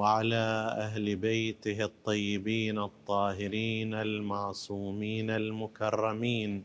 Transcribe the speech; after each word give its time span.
وعلى 0.00 0.46
أهل 0.86 1.16
بيته 1.16 1.84
الطيبين 1.84 2.78
الطاهرين 2.78 3.94
المعصومين 3.94 5.30
المكرمين. 5.30 6.64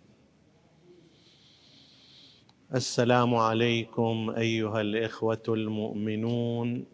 السلام 2.76 3.36
عليكم 3.36 4.34
أيها 4.38 4.82
الإخوة 4.82 5.44
المؤمنون 5.50 6.86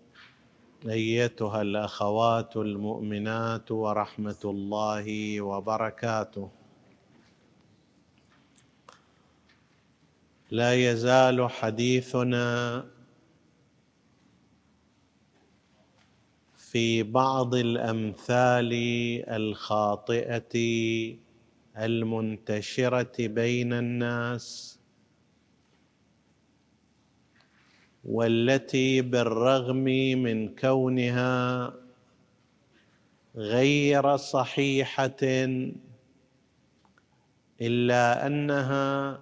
أيتها 0.90 1.62
الأخوات 1.62 2.58
المؤمنات 2.58 3.72
ورحمة 3.72 4.42
الله 4.46 5.06
وبركاته. 5.42 6.50
لا 10.52 10.74
يزال 10.74 11.50
حديثنا 11.50 12.48
في 16.72 17.04
بعض 17.04 17.56
الأمثال 17.56 18.72
الخاطئة 19.28 20.56
المنتشرة 21.78 23.28
بين 23.28 23.74
الناس 23.74 24.80
والتي 28.04 29.02
بالرغم 29.02 29.84
من 30.24 30.56
كونها 30.56 31.74
غير 33.36 34.18
صحيحة 34.18 35.22
إلا 37.62 38.28
أنها 38.28 39.20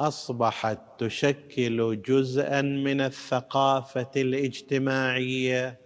أصبحت 0.00 0.78
تشكل 0.98 2.02
جزءا 2.02 2.62
من 2.62 3.00
الثقافة 3.00 4.10
الاجتماعية 4.16 5.85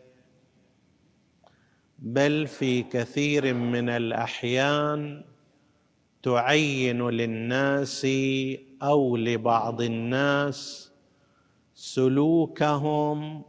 بل 2.00 2.46
في 2.46 2.82
كثير 2.82 3.54
من 3.54 3.88
الأحيان 3.88 5.24
تعين 6.22 7.08
للناس 7.08 8.06
أو 8.82 9.16
لبعض 9.16 9.80
الناس 9.80 10.90
سلوكهم 11.74 13.44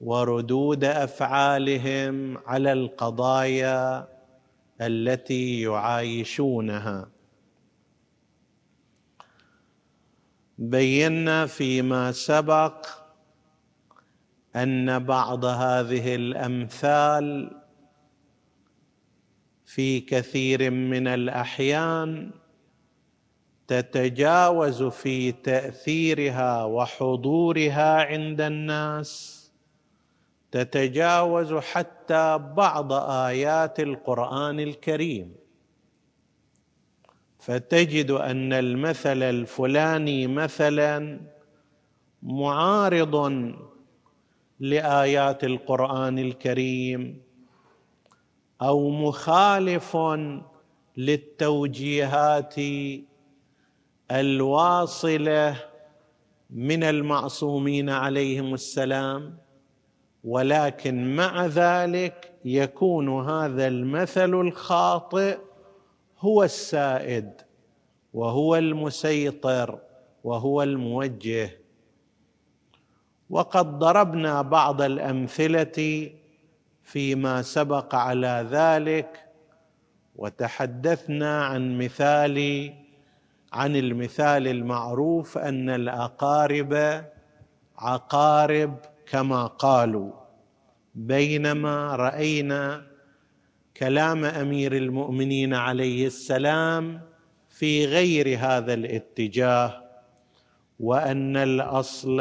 وردود 0.00 0.84
أفعالهم 0.84 2.38
على 2.38 2.72
القضايا 2.72 4.08
التي 4.80 5.60
يعايشونها. 5.60 7.10
بينا 10.58 11.46
فيما 11.46 12.12
سبق 12.12 12.99
أن 14.56 14.98
بعض 14.98 15.44
هذه 15.44 16.14
الأمثال 16.14 17.56
في 19.64 20.00
كثير 20.00 20.70
من 20.70 21.06
الأحيان 21.06 22.30
تتجاوز 23.66 24.82
في 24.82 25.32
تأثيرها 25.32 26.64
وحضورها 26.64 28.04
عند 28.04 28.40
الناس 28.40 29.40
تتجاوز 30.50 31.54
حتى 31.54 32.38
بعض 32.38 32.92
آيات 32.92 33.80
القرآن 33.80 34.60
الكريم. 34.60 35.34
فتجد 37.38 38.10
أن 38.10 38.52
المثل 38.52 39.22
الفلاني 39.22 40.26
مثلا 40.26 41.20
معارض 42.22 43.16
لآيات 44.60 45.44
القرآن 45.44 46.18
الكريم. 46.18 47.22
أو 48.62 48.90
مخالف 48.90 49.96
للتوجيهات 50.96 52.54
الواصلة 54.10 55.56
من 56.50 56.82
المعصومين 56.82 57.90
عليهم 57.90 58.54
السلام. 58.54 59.38
ولكن 60.24 61.16
مع 61.16 61.46
ذلك 61.46 62.32
يكون 62.44 63.28
هذا 63.28 63.66
المثل 63.66 64.34
الخاطئ 64.34 65.38
هو 66.18 66.42
السائد 66.44 67.32
وهو 68.14 68.56
المسيطر 68.56 69.78
وهو 70.24 70.62
الموجه. 70.62 71.59
وقد 73.30 73.78
ضربنا 73.78 74.42
بعض 74.42 74.82
الأمثلة 74.82 76.10
فيما 76.82 77.42
سبق 77.42 77.94
على 77.94 78.46
ذلك 78.50 79.26
وتحدثنا 80.16 81.44
عن 81.44 81.78
مثال 81.78 82.70
عن 83.52 83.76
المثال 83.76 84.48
المعروف 84.48 85.38
أن 85.38 85.70
الأقارب 85.70 87.04
عقارب 87.78 88.76
كما 89.06 89.46
قالوا. 89.46 90.12
بينما 90.94 91.96
رأينا 91.96 92.86
كلام 93.76 94.24
أمير 94.24 94.76
المؤمنين 94.76 95.54
عليه 95.54 96.06
السلام 96.06 97.00
في 97.48 97.86
غير 97.86 98.38
هذا 98.38 98.74
الاتجاه 98.74 99.82
وأن 100.80 101.36
الأصل 101.36 102.20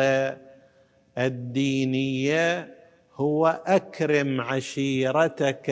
الدينية 1.19 2.75
هو 3.15 3.61
أكرم 3.65 4.41
عشيرتك 4.41 5.67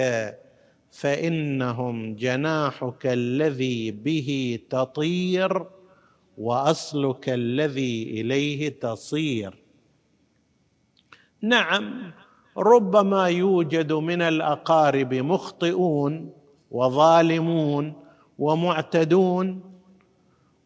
فإنهم 0.92 2.16
جناحك 2.16 3.06
الذي 3.06 3.92
به 3.92 4.60
تطير 4.70 5.66
وأصلك 6.38 7.30
الذي 7.30 8.04
إليه 8.04 8.80
تصير. 8.80 9.64
نعم 11.42 12.12
ربما 12.58 13.28
يوجد 13.28 13.94
من 13.94 14.22
الأقارب 14.22 15.14
مخطئون 15.14 16.34
وظالمون 16.72 17.94
ومعتدون 18.40 19.62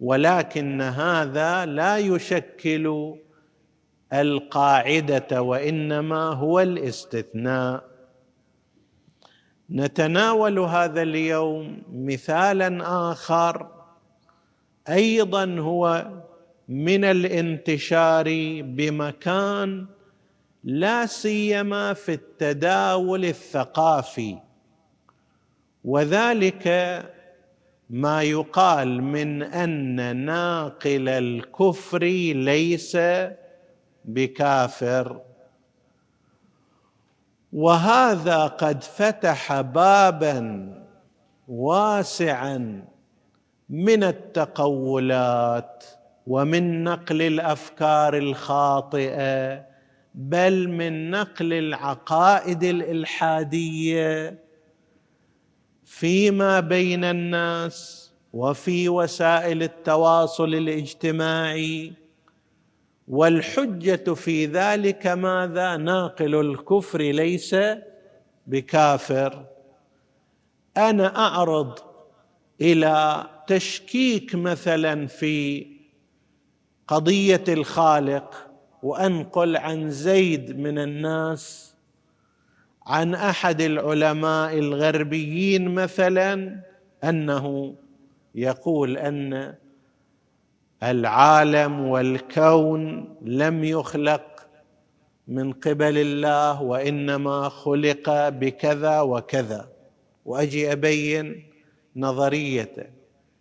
ولكن 0.01 0.81
هذا 0.81 1.65
لا 1.65 1.97
يشكل 1.97 3.15
القاعدة 4.13 5.41
وإنما 5.41 6.23
هو 6.33 6.59
الاستثناء. 6.59 7.91
نتناول 9.69 10.59
هذا 10.59 11.01
اليوم 11.01 11.83
مثالا 11.93 12.81
آخر 13.11 13.67
أيضا 14.89 15.55
هو 15.59 16.11
من 16.69 17.05
الانتشار 17.05 18.25
بمكان 18.61 19.85
لا 20.63 21.05
سيما 21.05 21.93
في 21.93 22.13
التداول 22.13 23.25
الثقافي 23.25 24.37
وذلك 25.83 26.67
ما 27.89 28.23
يقال 28.23 29.03
من 29.03 29.43
أن 29.43 30.17
ناقل 30.25 31.09
الكفر 31.09 32.03
ليس 32.33 32.97
بكافر. 34.05 35.21
وهذا 37.53 38.47
قد 38.47 38.83
فتح 38.83 39.61
بابا 39.61 40.67
واسعا 41.47 42.85
من 43.69 44.03
التقولات 44.03 45.83
ومن 46.27 46.83
نقل 46.83 47.21
الأفكار 47.21 48.17
الخاطئة 48.17 49.65
بل 50.15 50.69
من 50.69 51.11
نقل 51.11 51.53
العقائد 51.53 52.63
الإلحادية. 52.63 54.39
فيما 55.85 56.59
بين 56.59 57.03
الناس 57.03 58.11
وفي 58.33 58.89
وسائل 58.89 59.63
التواصل 59.63 60.55
الاجتماعي 60.55 61.93
والحجة 63.07 64.13
في 64.13 64.45
ذلك 64.45 65.07
ماذا؟ 65.07 65.77
ناقل 65.77 66.35
الكفر 66.35 67.01
ليس 67.01 67.55
بكافر. 68.47 69.45
أنا 70.77 71.17
أعرض 71.17 71.79
إلى 72.61 73.25
تشكيك 73.47 74.35
مثلا 74.35 75.07
في 75.07 75.67
قضية 76.87 77.43
الخالق 77.47 78.47
وأنقل 78.83 79.57
عن 79.57 79.89
زيد 79.89 80.59
من 80.59 80.79
الناس 80.79 81.75
عن 82.85 83.13
أحد 83.15 83.61
العلماء 83.61 84.57
الغربيين 84.57 85.75
مثلا 85.75 86.61
أنه 87.03 87.75
يقول 88.35 88.97
أن 88.97 89.55
العالم 90.83 91.79
والكون 91.87 93.15
لم 93.21 93.63
يخلق 93.63 94.47
من 95.27 95.53
قبل 95.53 95.97
الله 95.97 96.61
وإنما 96.61 97.49
خلق 97.49 98.29
بكذا 98.29 99.01
وكذا. 99.01 99.69
وأجي 100.25 100.71
أبين 100.71 101.49
نظريته. 101.95 102.85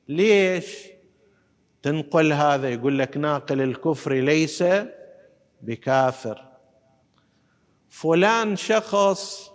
ليش 0.09 0.87
تنقل 1.83 2.33
هذا؟ 2.33 2.69
يقول 2.69 2.99
لك 2.99 3.17
ناقل 3.17 3.61
الكفر 3.61 4.13
ليس 4.13 4.65
بكافر. 5.61 6.45
فلان 7.89 8.57
شخص 8.57 9.51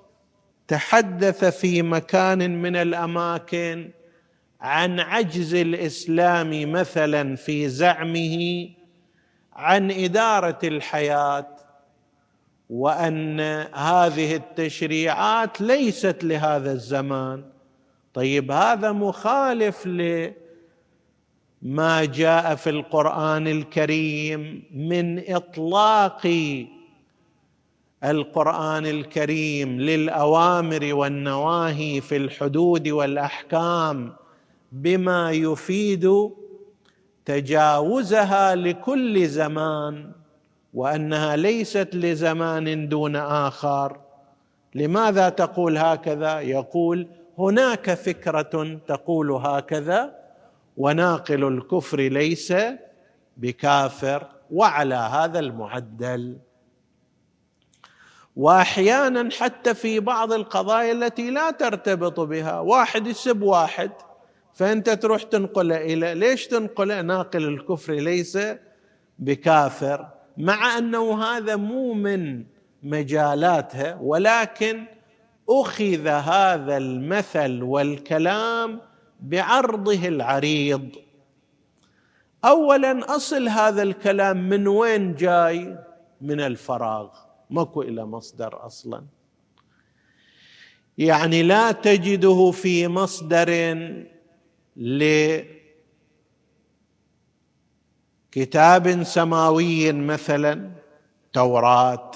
تحدث 0.67 1.45
في 1.45 1.81
مكان 1.81 2.61
من 2.61 2.75
الأماكن 2.75 3.91
عن 4.61 4.99
عجز 4.99 5.55
الإسلام 5.55 6.71
مثلا 6.71 7.35
في 7.35 7.69
زعمه 7.69 8.69
عن 9.53 9.91
إدارة 9.91 10.59
الحياة 10.63 11.47
وأن 12.69 13.39
هذه 13.73 14.35
التشريعات 14.35 15.61
ليست 15.61 16.23
لهذا 16.23 16.71
الزمان. 16.71 17.43
طيب 18.13 18.51
هذا 18.51 18.91
مخالف 18.91 19.87
لما 19.87 20.35
جاء 22.05 22.55
في 22.55 22.69
القرآن 22.69 23.47
الكريم 23.47 24.63
من 24.73 25.35
إطلاق 25.35 26.27
القرآن 28.03 28.85
الكريم 28.85 29.81
للأوامر 29.81 30.93
والنواهي 30.93 32.01
في 32.01 32.17
الحدود 32.17 32.87
والأحكام. 32.87 34.13
بما 34.75 35.31
يفيد 35.31 36.29
تجاوزها 37.25 38.55
لكل 38.55 39.27
زمان 39.27 40.11
وأنها 40.73 41.35
ليست 41.35 41.89
لزمان 41.93 42.89
دون 42.89 43.15
آخر. 43.15 43.99
لماذا 44.75 45.29
تقول 45.29 45.77
هكذا؟ 45.77 46.39
يقول 46.39 47.07
هناك 47.37 47.93
فكرة 47.93 48.79
تقول 48.87 49.31
هكذا 49.31 50.15
وناقل 50.77 51.43
الكفر 51.47 51.99
ليس 51.99 52.53
بكافر 53.37 54.27
وعلى 54.51 54.95
هذا 54.95 55.39
المعدل. 55.39 56.37
وأحيانا 58.35 59.29
حتى 59.39 59.73
في 59.73 59.99
بعض 59.99 60.33
القضايا 60.33 60.91
التي 60.91 61.29
لا 61.31 61.51
ترتبط 61.51 62.19
بها 62.19 62.59
واحد 62.59 63.07
يسب 63.07 63.41
واحد 63.41 63.91
فأنت 64.55 64.89
تروح 64.89 65.23
تنقله 65.23 65.77
إلى 65.77 66.13
ليش 66.13 66.47
تنقله 66.47 67.01
ناقل 67.01 67.47
الكفر 67.47 67.93
ليس 67.93 68.37
بكافر 69.19 70.07
مع 70.37 70.77
أنه 70.77 71.23
هذا 71.23 71.55
مو 71.55 71.93
من 71.93 72.43
مجالاتها 72.83 73.97
ولكن 74.01 74.83
أخذ 75.49 76.07
هذا 76.07 76.77
المثل 76.77 77.63
والكلام 77.63 78.81
بعرضه 79.19 80.07
العريض. 80.07 80.89
اولا 82.45 83.15
أصل 83.15 83.47
هذا 83.47 83.83
الكلام 83.83 84.49
من 84.49 84.67
وين 84.67 85.15
جاي؟ 85.15 85.77
من 86.21 86.41
الفراغ. 86.41 87.09
ماكو 87.49 87.81
إلى 87.81 88.05
مصدر 88.05 88.65
أصلا. 88.65 89.03
يعني 90.97 91.43
لا 91.43 91.71
تجده 91.71 92.51
في 92.51 92.87
مصدر 92.87 93.49
لكتاب 94.75 95.53
سماوي 99.03 99.91
مثلا 99.91 100.71
توراة 101.33 102.11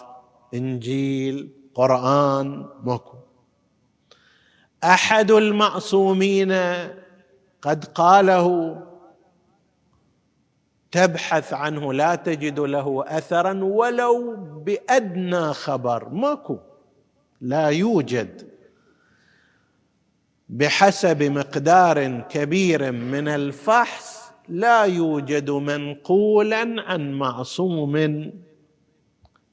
إنجيل 0.53 1.51
قرآن 1.75 2.65
ماكو. 2.83 3.17
أحد 4.83 5.31
المعصومين 5.31 6.51
قد 7.61 7.85
قاله 7.85 8.77
تبحث 10.91 11.53
عنه 11.53 11.94
لا 11.94 12.15
تجد 12.15 12.59
له 12.59 13.03
اثرا 13.07 13.63
ولو 13.63 14.35
بأدنى 14.35 15.53
خبر. 15.53 16.09
ماكو. 16.09 16.57
لا 17.41 17.67
يوجد. 17.67 18.58
بحسب 20.50 21.24
مقدار 21.24 22.19
كبير 22.19 22.92
من 22.92 23.28
الفحص 23.28 24.19
لا 24.50 24.84
يوجد 24.84 25.50
منقولا 25.50 26.75
عن 26.81 27.13
معصوم. 27.13 28.31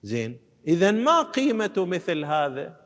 زين 0.03 0.39
اذا 0.69 0.91
ما 0.91 1.23
قيمة 1.23 1.73
مثل 1.77 2.25
هذا؟ 2.25 2.77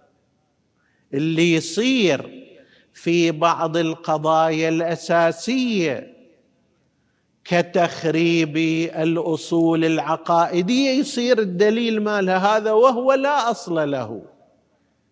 اللي 1.15 1.55
يصير 1.55 2.47
في 2.95 3.31
بعض 3.31 3.77
القضايا 3.77 4.69
الأساسية 4.69 6.17
كتخريب 7.45 8.56
الأصول 8.97 9.85
العقائدية 9.85 10.91
يصير 10.91 11.39
الدليل 11.39 12.03
مالها 12.03 12.56
هذا 12.56 12.73
وهو 12.73 13.13
لا 13.13 13.51
أصل 13.51 13.91
له. 13.91 14.23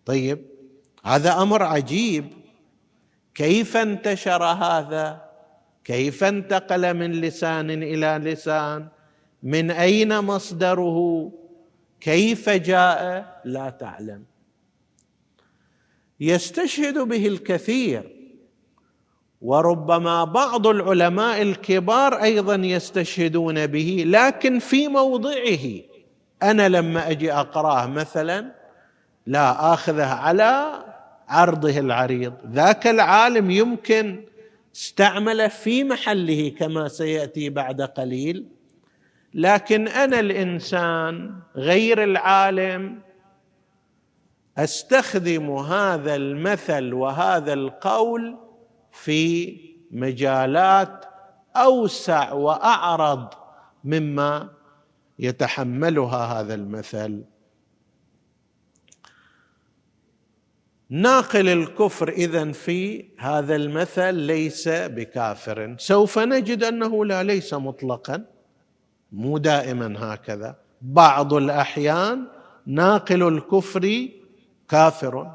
طيب 0.05 0.45
هذا 1.05 1.41
أمر 1.41 1.63
عجيب. 1.63 2.38
كيف 3.39 3.77
انتشر 3.77 4.43
هذا؟ 4.43 5.21
كيف 5.83 6.23
انتقل 6.23 6.93
من 6.93 7.11
لسان 7.11 7.69
إلى 7.69 8.31
لسان؟ 8.31 8.87
من 9.43 9.71
أين 9.71 10.19
مصدره؟ 10.19 11.31
كيف 12.01 12.49
جاء؟ 12.49 13.41
لا 13.45 13.69
تعلم. 13.69 14.23
يستشهد 16.19 16.97
به 16.97 17.27
الكثير 17.27 18.15
وربما 19.41 20.23
بعض 20.23 20.67
العلماء 20.67 21.41
الكبار 21.41 22.23
أيضا 22.23 22.55
يستشهدون 22.55 23.67
به 23.67 24.03
لكن 24.07 24.59
في 24.59 24.87
موضعه. 24.87 25.81
أنا 26.43 26.69
لما 26.69 27.11
أجي 27.11 27.33
أقرأه 27.33 27.87
مثلا 27.87 28.51
لا 29.25 29.73
آخذه 29.73 30.07
على 30.07 30.83
عرضه 31.29 31.79
العريض. 31.79 32.33
ذاك 32.51 32.87
العالم 32.87 33.51
يمكن 33.51 34.25
استعمله 34.75 35.47
في 35.47 35.83
محله 35.83 36.49
كما 36.49 36.87
سيأتي 36.87 37.49
بعد 37.49 37.81
قليل. 37.81 38.45
لكن 39.33 39.87
أنا 39.87 40.19
الإنسان 40.19 41.33
غير 41.55 42.03
العالم 42.03 42.99
أستخدم 44.57 45.51
هذا 45.51 46.15
المثل 46.15 46.93
وهذا 46.93 47.53
القول 47.53 48.37
في 48.91 49.57
مجالات 49.91 51.05
أوسع 51.55 52.33
وأعرض 52.33 53.33
مما 53.83 54.49
يتحملها 55.19 56.39
هذا 56.39 56.53
المثل. 56.53 57.23
ناقل 60.89 61.49
الكفر 61.49 62.09
اذا 62.09 62.51
في 62.51 63.05
هذا 63.17 63.55
المثل 63.55 64.13
ليس 64.13 64.69
بكافر. 64.69 65.75
سوف 65.77 66.19
نجد 66.19 66.63
أنه 66.63 67.05
لا 67.05 67.23
ليس 67.23 67.53
مطلقا 67.53 68.25
مو 69.11 69.37
دائما 69.37 69.95
هكذا. 69.97 70.55
بعض 70.81 71.33
الأحيان 71.33 72.27
ناقل 72.65 73.27
الكفر 73.27 74.07
كافر. 74.69 75.31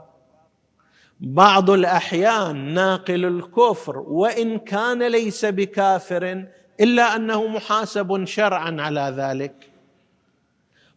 بعض 1.21 1.71
الأحيان 1.71 2.75
ناقل 2.75 3.25
الكفر 3.25 3.99
وإن 3.99 4.59
كان 4.59 5.03
ليس 5.03 5.45
بكافر 5.45 6.45
إلا 6.81 7.17
أنه 7.17 7.47
محاسب 7.47 8.25
شرعا 8.25 8.77
على 8.81 9.15
ذلك. 9.17 9.74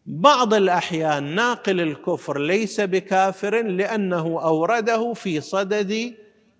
بعض 0.08 0.54
الأحيان 0.54 1.24
ناقل 1.24 1.82
الكفر 1.82 2.40
ليس 2.40 2.82
بكافر 2.82 3.62
لأنه 3.62 4.42
أورده 4.44 5.14
في 5.14 5.42
صدد 5.42 6.16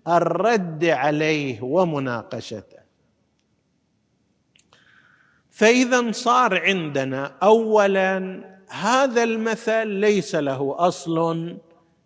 الرد 0.08 0.84
عليه 0.84 1.62
ومناقشته. 1.62 2.78
فإذا 5.50 6.12
صار 6.12 6.60
عندنا 6.60 7.32
اولا 7.42 8.40
هذا 8.68 9.22
المثل 9.22 9.86
ليس 9.86 10.34
له 10.34 10.74
أصل 10.78 11.56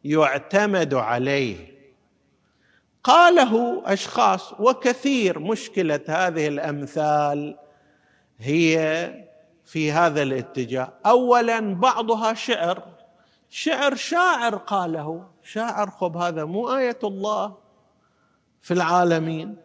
يعتمد 0.05 0.95
عليه. 0.95 1.73
قاله 3.05 3.83
أشخاص 3.85 4.53
وكثير 4.61 5.39
مشكلة 5.39 6.01
هذه 6.09 6.49
الأمثال 6.49 7.59
هي 8.39 9.32
في 9.73 9.93
هذا 9.93 10.23
الاتجاه. 10.23 10.93
اولا 11.07 11.75
بعضها 11.75 12.35
شعر. 12.35 12.83
شعر 13.51 13.95
شاعر 13.95 14.57
قاله. 14.57 15.27
شاعر 15.43 15.91
خب 15.91 16.17
هذا 16.17 16.45
مو 16.45 16.77
آية 16.77 16.99
الله 17.05 17.57
في 18.61 18.75
العالمين 18.75 19.57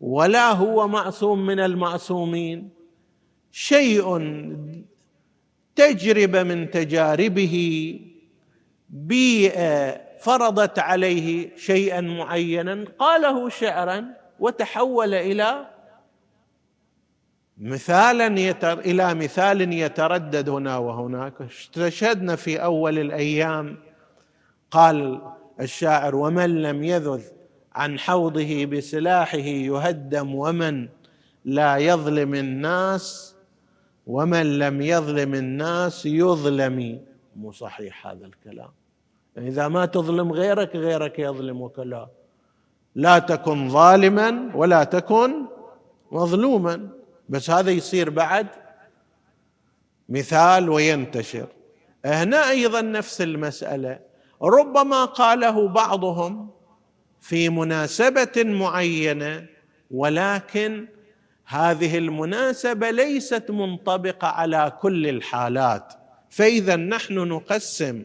ولا 0.00 0.50
هو 0.52 0.88
معصوم 0.88 1.46
من 1.46 1.60
المعصومين. 1.60 2.70
شيء 3.52 4.06
تجربة 5.76 6.42
من 6.42 6.70
تجاربه 6.70 7.56
بيئة 8.88 10.00
فرضت 10.18 10.78
عليه 10.78 11.56
شيئا 11.56 12.00
معينا. 12.00 12.84
قاله 12.98 13.48
شعرا 13.48 14.06
وتحول 14.38 15.14
إلى 15.14 15.73
مثالا 17.58 18.40
يتر 18.40 18.78
إلى 18.78 19.14
مثال 19.14 19.72
يتردد 19.72 20.48
هنا 20.48 20.76
وهناك. 20.76 21.32
استشهدنا 21.40 22.36
في 22.36 22.62
أول 22.62 22.98
الأيام 22.98 23.76
قال 24.70 25.20
الشاعر 25.60 26.16
ومن 26.16 26.62
لم 26.62 26.84
يذل 26.84 27.22
عن 27.72 27.98
حوضه 27.98 28.64
بسلاحه 28.64 29.38
يهدم 29.38 30.34
ومن 30.34 30.88
لا 31.44 31.76
يظلم 31.76 32.34
الناس 32.34 33.36
ومن 34.06 34.58
لم 34.58 34.82
يظلم 34.82 35.34
الناس 35.34 36.06
يظلم. 36.06 37.00
مو 37.36 37.52
صحيح 37.52 38.06
هذا 38.06 38.26
الكلام. 38.26 38.70
إذا 39.38 39.68
ما 39.68 39.86
تظلم 39.86 40.32
غيرك 40.32 40.76
غيرك 40.76 41.18
يظلمك 41.18 41.78
لا 41.78 42.08
لا 42.94 43.18
تكن 43.18 43.68
ظالما 43.68 44.50
ولا 44.54 44.84
تكن 44.84 45.46
مظلوما. 46.12 46.88
بس 47.28 47.50
هذا 47.50 47.70
يصير 47.70 48.10
بعد 48.10 48.46
مثال 50.08 50.68
وينتشر. 50.68 51.46
هنا 52.04 52.50
أيضا 52.50 52.80
نفس 52.80 53.20
المسألة. 53.20 53.98
ربما 54.42 55.04
قاله 55.04 55.68
بعضهم 55.68 56.50
في 57.20 57.48
مناسبة 57.48 58.32
معينة 58.36 59.46
ولكن 59.90 60.88
هذه 61.46 61.98
المناسبة 61.98 62.90
ليست 62.90 63.50
منطبقة 63.50 64.28
على 64.28 64.72
كل 64.80 65.06
الحالات. 65.06 65.92
فاذا 66.30 66.76
نحن 66.76 67.14
نقسم 67.14 68.04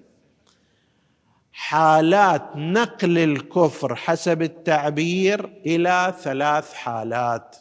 حالات 1.51 2.55
نقل 2.55 3.17
الكفر 3.17 3.95
حسب 3.95 4.41
التعبير 4.41 5.45
إلى 5.65 6.13
ثلاث 6.21 6.73
حالات. 6.73 7.55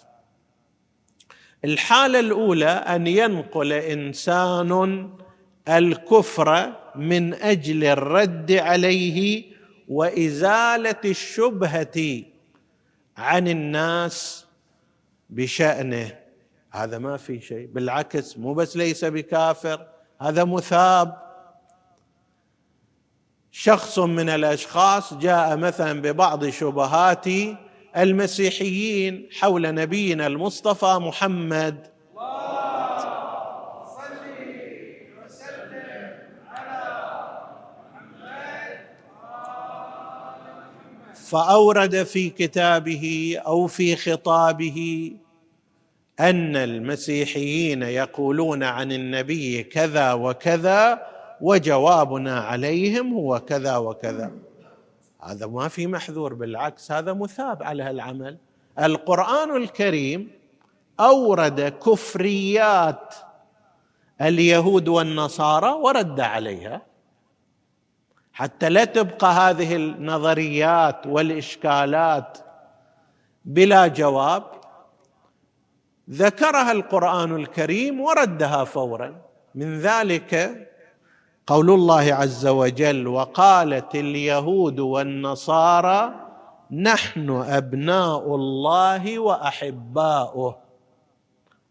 الحالة 1.64 2.20
الأولى 2.20 2.68
أن 2.68 3.06
ينقل 3.06 3.72
إنسان 3.72 5.10
الكفر 5.68 6.72
من 6.94 7.34
أجل 7.34 7.84
الرد 7.84 8.52
عليه 8.52 9.44
وإزالة 9.88 11.00
الشبهة 11.04 12.22
عن 13.16 13.48
الناس 13.48 14.46
بشأنه. 15.30 16.18
هذا 16.70 16.98
ما 16.98 17.16
في 17.16 17.40
شيء 17.40 17.66
بالعكس 17.66 18.38
مو 18.38 18.54
بس 18.54 18.76
ليس 18.76 19.04
بكافر 19.04 19.86
هذا 20.20 20.44
مثاب. 20.44 21.28
شخص 23.50 23.98
من 23.98 24.28
الأشخاص 24.28 25.14
جاء 25.14 25.56
مثلا 25.56 26.02
ببعض 26.02 26.48
شبهات 26.48 27.26
المسيحيين 27.96 29.28
حول 29.32 29.74
نبينا 29.74 30.26
المصطفى 30.26 30.98
محمد. 31.00 31.86
فأورد 41.14 42.02
في 42.02 42.30
كتابه 42.30 43.36
أو 43.46 43.66
في 43.66 43.96
خطابه 43.96 45.12
أن 46.20 46.56
المسيحيين 46.56 47.82
يقولون 47.82 48.62
عن 48.62 48.92
النبي 48.92 49.62
كذا 49.62 50.12
وكذا 50.12 51.06
وجوابنا 51.40 52.40
عليهم 52.40 53.12
هو 53.14 53.40
كذا 53.40 53.76
وكذا. 53.76 54.47
هذا 55.22 55.46
ما 55.46 55.68
في 55.68 55.86
محذور 55.86 56.34
بالعكس 56.34 56.92
هذا 56.92 57.12
مثاب 57.12 57.62
على 57.62 57.82
هالعمل 57.82 58.38
القرآن 58.78 59.56
الكريم 59.56 60.30
أورد 61.00 61.60
كفريات 61.60 63.14
اليهود 64.20 64.88
والنصارى 64.88 65.70
ورد 65.70 66.20
عليها. 66.20 66.82
حتى 68.32 68.68
لا 68.68 68.84
تبقى 68.84 69.32
هذه 69.32 69.76
النظريات 69.76 71.06
والإشكالات 71.06 72.38
بلا 73.44 73.86
جواب 73.86 74.44
ذكرها 76.10 76.72
القرآن 76.72 77.36
الكريم 77.36 78.00
وردها 78.00 78.64
فورا. 78.64 79.20
من 79.54 79.80
ذلك 79.80 80.34
قول 81.48 81.70
الله 81.70 82.14
عز 82.14 82.46
وجل 82.46 83.06
وقالت 83.06 83.94
اليهود 83.94 84.80
والنصارى 84.80 86.14
نحن 86.70 87.30
أبناء 87.30 88.34
الله 88.34 89.18
وأحباؤه. 89.18 90.58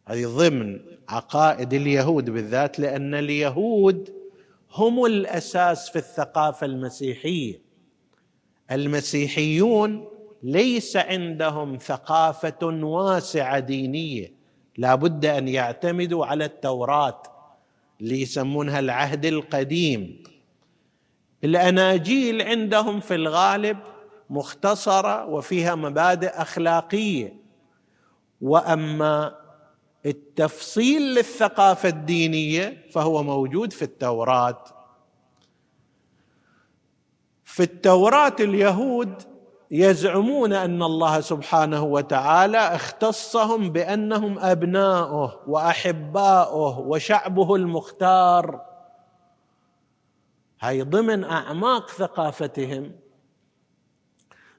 هذه 0.06 0.26
ضمن 0.26 0.80
عقائد 1.10 1.74
اليهود 1.74 2.30
بالذات 2.30 2.80
لأن 2.80 3.16
اليهود 3.16 4.14
هم 4.74 5.06
الأساس 5.06 5.90
في 5.90 5.96
الثقافة 5.96 6.66
المسيحية. 6.66 7.62
المسيحيون 8.72 10.08
ليس 10.44 10.98
عندهم 10.98 11.78
ثقافة 11.78 12.66
واسعة 12.84 13.60
دينية. 13.60 14.34
لا 14.78 14.96
بد 14.96 15.26
أن 15.26 15.48
يعتمدوا 15.48 16.26
على 16.26 16.46
التوراة. 16.46 17.37
اللي 18.02 18.22
يسمونها 18.22 18.80
العهد 18.80 19.26
القديم. 19.26 20.24
الأناجيل 21.44 22.42
عندهم 22.42 23.00
في 23.00 23.16
الغالب 23.16 23.78
مختصرة 24.30 25.26
وفيها 25.26 25.76
مبادئ 25.76 26.28
أخلاقية. 26.28 27.34
وأما 28.42 29.36
التفصيل 30.06 31.02
للثقافة 31.02 31.90
الدينية 31.90 32.86
فهو 32.92 33.24
موجود 33.24 33.74
في 33.74 33.82
التوراة. 33.82 34.64
في 37.46 37.64
التوراة 37.64 38.36
اليهود 38.40 39.37
يزعمون 39.72 40.54
أن 40.54 40.84
الله 40.84 41.22
سبحانه 41.22 41.84
وتعالى 41.84 42.58
اختصهم 42.58 43.70
بأنهم 43.70 44.40
أبناؤه 44.40 45.40
وأحباؤه 45.48 46.80
وشعبه 46.80 47.56
المختار. 47.56 48.62
هاي 50.62 50.82
ضمن 50.82 51.24
أعماق 51.24 51.90
ثقافتهم. 51.90 52.92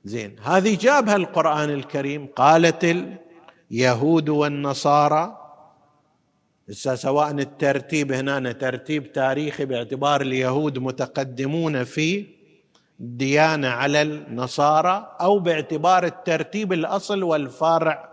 زين 0.05 0.37
هذه 0.43 0.77
جابها 0.81 1.17
القرآن 1.17 1.71
الكريم 1.71 2.27
قالت 2.27 2.97
اليهود 3.71 4.29
والنصارى. 4.29 5.45
سواء 6.71 7.31
الترتيب 7.31 8.13
هنا 8.13 8.53
ترتيب 8.53 9.13
تاريخي 9.13 9.65
باعتبار 9.65 10.21
اليهود 10.21 10.79
متقدمون 10.79 11.85
في 11.85 12.38
الديانه 13.01 13.69
على 13.69 14.03
النصارى 14.03 15.17
أو 15.21 15.39
باعتبار 15.39 16.05
الترتيب 16.05 16.73
الأصل 16.73 17.23
والفرع. 17.23 18.09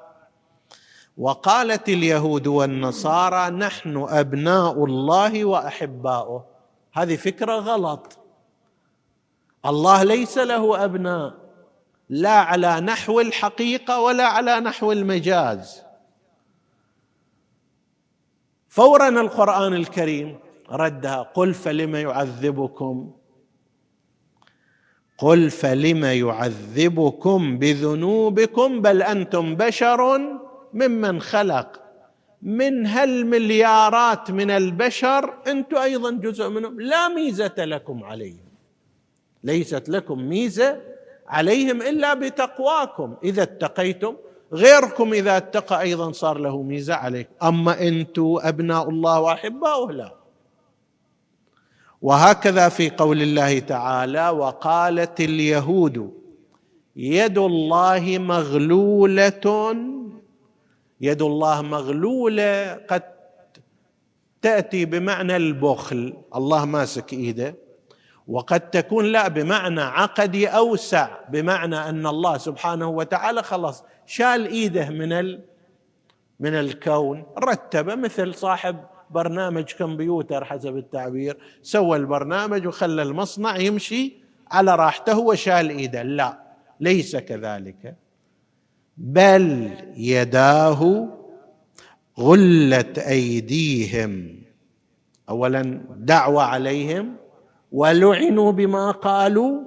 وقالت 1.17 1.89
اليهود 1.89 2.47
والنصارى 2.47 3.49
نحن 3.49 4.05
أبناء 4.09 4.85
الله 4.85 5.45
وأحباؤه. 5.45 6.45
هذه 6.93 7.15
فكرة 7.15 7.53
غلط. 7.53 8.19
الله 9.65 10.03
ليس 10.03 10.37
له 10.37 10.83
أبناء 10.85 11.33
لا 12.09 12.39
على 12.39 12.79
نحو 12.81 13.19
الحقيقة 13.19 14.01
ولا 14.01 14.27
على 14.27 14.59
نحو 14.59 14.91
المجاز. 14.91 15.81
فورا 18.69 19.09
القرآن 19.09 19.73
الكريم 19.73 20.39
ردها 20.71 21.21
قل 21.21 21.53
فلم 21.53 21.95
يعذبكم 21.95 23.13
قل 25.17 25.49
فلم 25.49 26.05
يعذبكم 26.05 27.57
بذنوبكم 27.57 28.81
بل 28.81 29.01
أنتم 29.01 29.55
بشر 29.55 30.19
ممن 30.73 31.21
خلق؟ 31.21 31.81
من 32.41 32.85
هالمليارات 32.85 34.31
من 34.31 34.51
البشر 34.51 35.33
أنتم 35.47 35.77
أيضا 35.77 36.11
جزء 36.11 36.49
منهم. 36.49 36.81
لا 36.81 37.07
ميزة 37.07 37.53
لكم 37.57 38.03
عليهم. 38.03 38.45
ليست 39.43 39.89
لكم 39.89 40.19
ميزة 40.19 40.81
عليهم 41.27 41.81
إلا 41.81 42.13
بتقواكم. 42.13 43.15
إذا 43.23 43.43
اتقيتم 43.43 44.15
غيركم 44.53 45.13
إذا 45.13 45.37
اتقى 45.37 45.81
أيضا 45.81 46.11
صار 46.11 46.37
له 46.37 46.61
ميزة 46.61 46.93
عليكم 46.93 47.31
أما 47.43 47.87
أنتم 47.87 48.37
أبناء 48.41 48.89
الله 48.89 49.19
وأحباؤه 49.19 49.91
لا. 49.91 50.24
وهكذا 52.05 52.69
في 52.69 52.89
قول 52.89 53.21
الله 53.21 53.59
تعالى 53.59 54.29
وقالت 54.29 55.21
اليهود 55.21 56.13
يد 56.95 57.37
الله 57.37 58.17
مغلولة 58.17 59.75
يد 61.01 61.21
الله 61.21 61.61
مغلولة 61.61 62.73
قد 62.73 63.03
تأتي 64.41 64.85
بمعنى 64.85 65.35
البخل 65.35 66.13
الله 66.35 66.65
ماسك 66.65 67.13
إيده 67.13 67.55
وقد 68.27 68.69
تكون 68.69 69.05
لا 69.05 69.27
بمعنى 69.27 69.81
عقدي 69.81 70.47
أوسع 70.47 71.09
بمعنى 71.29 71.89
أن 71.89 72.07
الله 72.07 72.37
سبحانه 72.37 72.89
وتعالى 72.89 73.43
خلص 73.43 73.83
شال 74.05 74.47
إيده 74.47 74.89
من 74.89 75.13
ال 75.13 75.45
من 76.39 76.53
الكون 76.53 77.23
رتبه 77.39 77.95
مثل 77.95 78.35
صاحب 78.35 78.94
برنامج 79.11 79.63
كمبيوتر 79.63 80.45
حسب 80.45 80.77
التعبير. 80.77 81.37
سوى 81.61 81.97
البرنامج 81.97 82.67
وخلى 82.67 83.01
المصنع 83.01 83.57
يمشي 83.57 84.13
على 84.51 84.75
راحته 84.75 85.19
وشال 85.19 85.69
إيده. 85.69 86.03
لا 86.03 86.39
ليس 86.79 87.15
كذلك. 87.15 87.95
بل 88.97 89.69
يداه 89.97 91.07
غلت 92.19 92.99
أيديهم. 92.99 94.41
اولا 95.29 95.81
دعوة 95.95 96.43
عليهم 96.43 97.15
ولعنوا 97.71 98.51
بما 98.51 98.91
قالوا. 98.91 99.61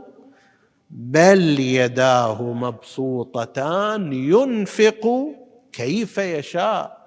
بل 0.90 1.60
يداه 1.60 2.42
مبسوطتان 2.42 4.12
ينفق 4.12 5.28
كيف 5.72 6.18
يشاء. 6.18 6.97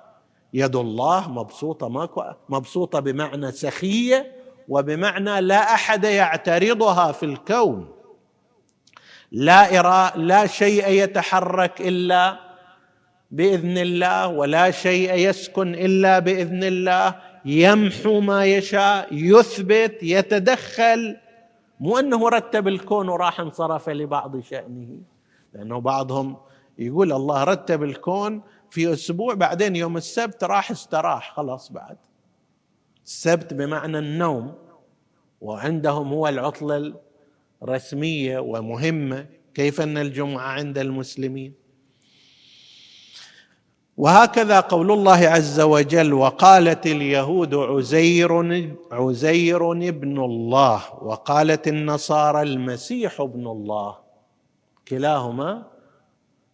يد 0.54 0.76
الله 0.76 1.32
مبسوطة 1.32 1.90
ماكو 1.90 2.24
مبسوطة 2.50 3.00
بمعنى 3.00 3.52
سخية 3.52 4.32
وبمعنى 4.68 5.42
لا 5.42 5.74
أحد 5.74 6.04
يعترضها 6.04 7.12
في 7.12 7.26
الكون. 7.26 7.92
لا 9.32 9.80
إراء 9.80 10.18
لا 10.18 10.48
شيء 10.48 10.88
يتحرك 10.88 11.82
إلا 11.82 12.40
بإذن 13.32 13.78
الله 13.78 14.28
ولا 14.28 14.72
شيء 14.72 15.14
يسكن 15.14 15.76
إلا 15.76 16.20
بإذن 16.20 16.64
الله. 16.64 17.16
يمحو 17.46 18.20
ما 18.20 18.46
يشاء 18.46 19.08
يثبت 19.12 19.98
يتدخل. 20.04 21.18
مو 21.80 21.98
أنه 22.00 22.30
رتب 22.30 22.68
الكون 22.68 23.10
وراح 23.10 23.40
انصرف 23.40 23.90
لبعض 23.90 24.40
شأنه. 24.40 24.98
لأنه 25.54 25.80
بعضهم 25.80 26.38
يقول 26.78 27.14
الله 27.14 27.44
رتب 27.44 27.84
الكون 27.84 28.42
في 28.72 28.94
أسبوع 28.94 29.34
بعدين 29.34 29.76
يوم 29.76 29.98
السبت 29.98 30.44
راح 30.44 30.72
استراح 30.72 31.36
خلاص 31.36 31.72
بعد. 31.72 31.98
السبت 33.06 33.54
بمعنى 33.54 34.00
النوم 34.00 34.56
وعندهم 35.42 36.08
هو 36.08 36.28
العطلة 36.28 36.94
الرسمية 37.64 38.40
ومهمة 38.40 39.26
كيف 39.54 39.82
أن 39.82 39.98
الجمعة 39.98 40.48
عند 40.48 40.78
المسلمين. 40.78 41.54
وهكذا 43.98 44.60
قول 44.60 44.92
الله 44.92 45.28
عز 45.28 45.60
وجل 45.60 46.14
وقالت 46.14 46.86
اليهود 46.86 47.56
عزير 47.56 48.34
عزير 48.92 49.72
ابن 49.72 50.24
الله. 50.24 50.94
وقالت 51.04 51.68
النصارى 51.68 52.42
المسيح 52.42 53.22
ابن 53.22 53.48
الله. 53.48 53.98
كلاهما 54.88 55.68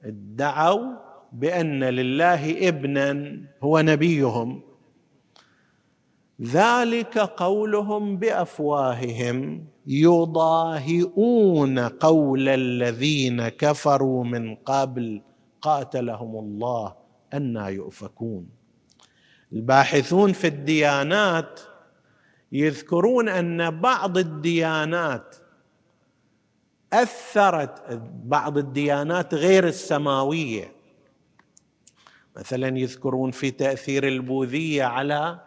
ادعوا 0.03 1.06
بأن 1.31 1.83
لله 1.83 2.67
ابنا 2.67 3.39
هو 3.63 3.79
نبيهم. 3.79 4.61
ذلك 6.41 7.17
قولهم 7.17 8.17
بأفواههم 8.17 9.65
يضاهئون 9.87 11.79
قول 11.79 12.49
الذين 12.49 13.47
كفروا 13.47 14.23
من 14.23 14.55
قبل 14.55 15.21
قاتلهم 15.61 16.35
الله 16.35 16.95
أنا 17.33 17.67
يؤفكون. 17.67 18.49
الباحثون 19.53 20.33
في 20.33 20.47
الديانات 20.47 21.59
يذكرون 22.51 23.29
أن 23.29 23.81
بعض 23.81 24.17
الديانات 24.17 25.35
أثرت 26.93 28.01
بعض 28.23 28.57
الديانات 28.57 29.33
غير 29.33 29.67
السماوية 29.67 30.76
مثلا 32.37 32.79
يذكرون 32.79 33.31
في 33.31 33.51
تأثير 33.51 34.07
البوذية 34.07 34.83
على 34.83 35.39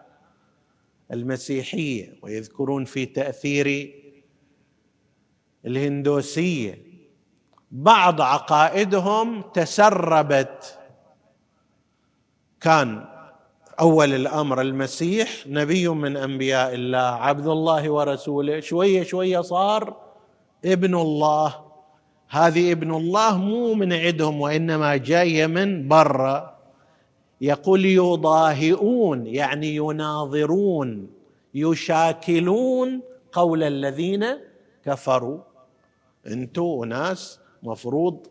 المسيحية 1.13 2.19
ويذكرون 2.23 2.85
في 2.85 3.07
تأثير 3.07 3.95
الهندوسية. 5.67 6.83
بعض 7.71 8.21
عقائدهم 8.21 9.43
تسربت. 9.43 10.79
كان 12.61 13.05
أول 13.81 14.15
الأمر 14.15 14.61
المسيح 14.61 15.47
نبي 15.47 15.89
من 15.89 16.17
أنبياء 16.17 16.75
الله 16.75 16.99
عبد 16.99 17.47
الله 17.47 17.91
ورسوله. 17.91 18.61
شوية 18.61 19.03
شوية 19.03 19.41
صار 19.41 19.97
ابن 20.65 20.95
الله. 20.95 21.71
هذه 22.29 22.73
ابن 22.73 22.95
الله 22.95 23.39
مو 23.39 23.75
من 23.75 23.93
عندهم 23.93 24.41
وإنما 24.41 24.97
جاية 24.97 25.47
من 25.47 25.89
برا. 25.89 26.60
يقول 27.41 27.85
يضاهئون 27.85 29.27
يعني 29.27 29.77
يناظرون 29.77 31.11
يشاكلون 31.55 33.03
قول 33.33 33.63
الذين 33.63 34.27
كفروا. 34.85 35.41
أنتم 36.27 36.85
ناس 36.85 37.41
مفروض 37.63 38.27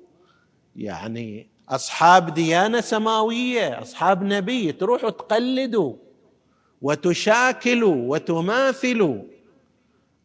يعني 0.76 1.50
أصحاب 1.69 2.34
ديانة 2.34 2.82
سماوية 2.82 3.82
أصحاب 3.82 4.24
نبي 4.24 4.72
تروحوا 4.72 5.10
تقلدوا 5.10 5.93
وتشاكلوا 6.82 7.95
وتماثلوا 7.95 9.22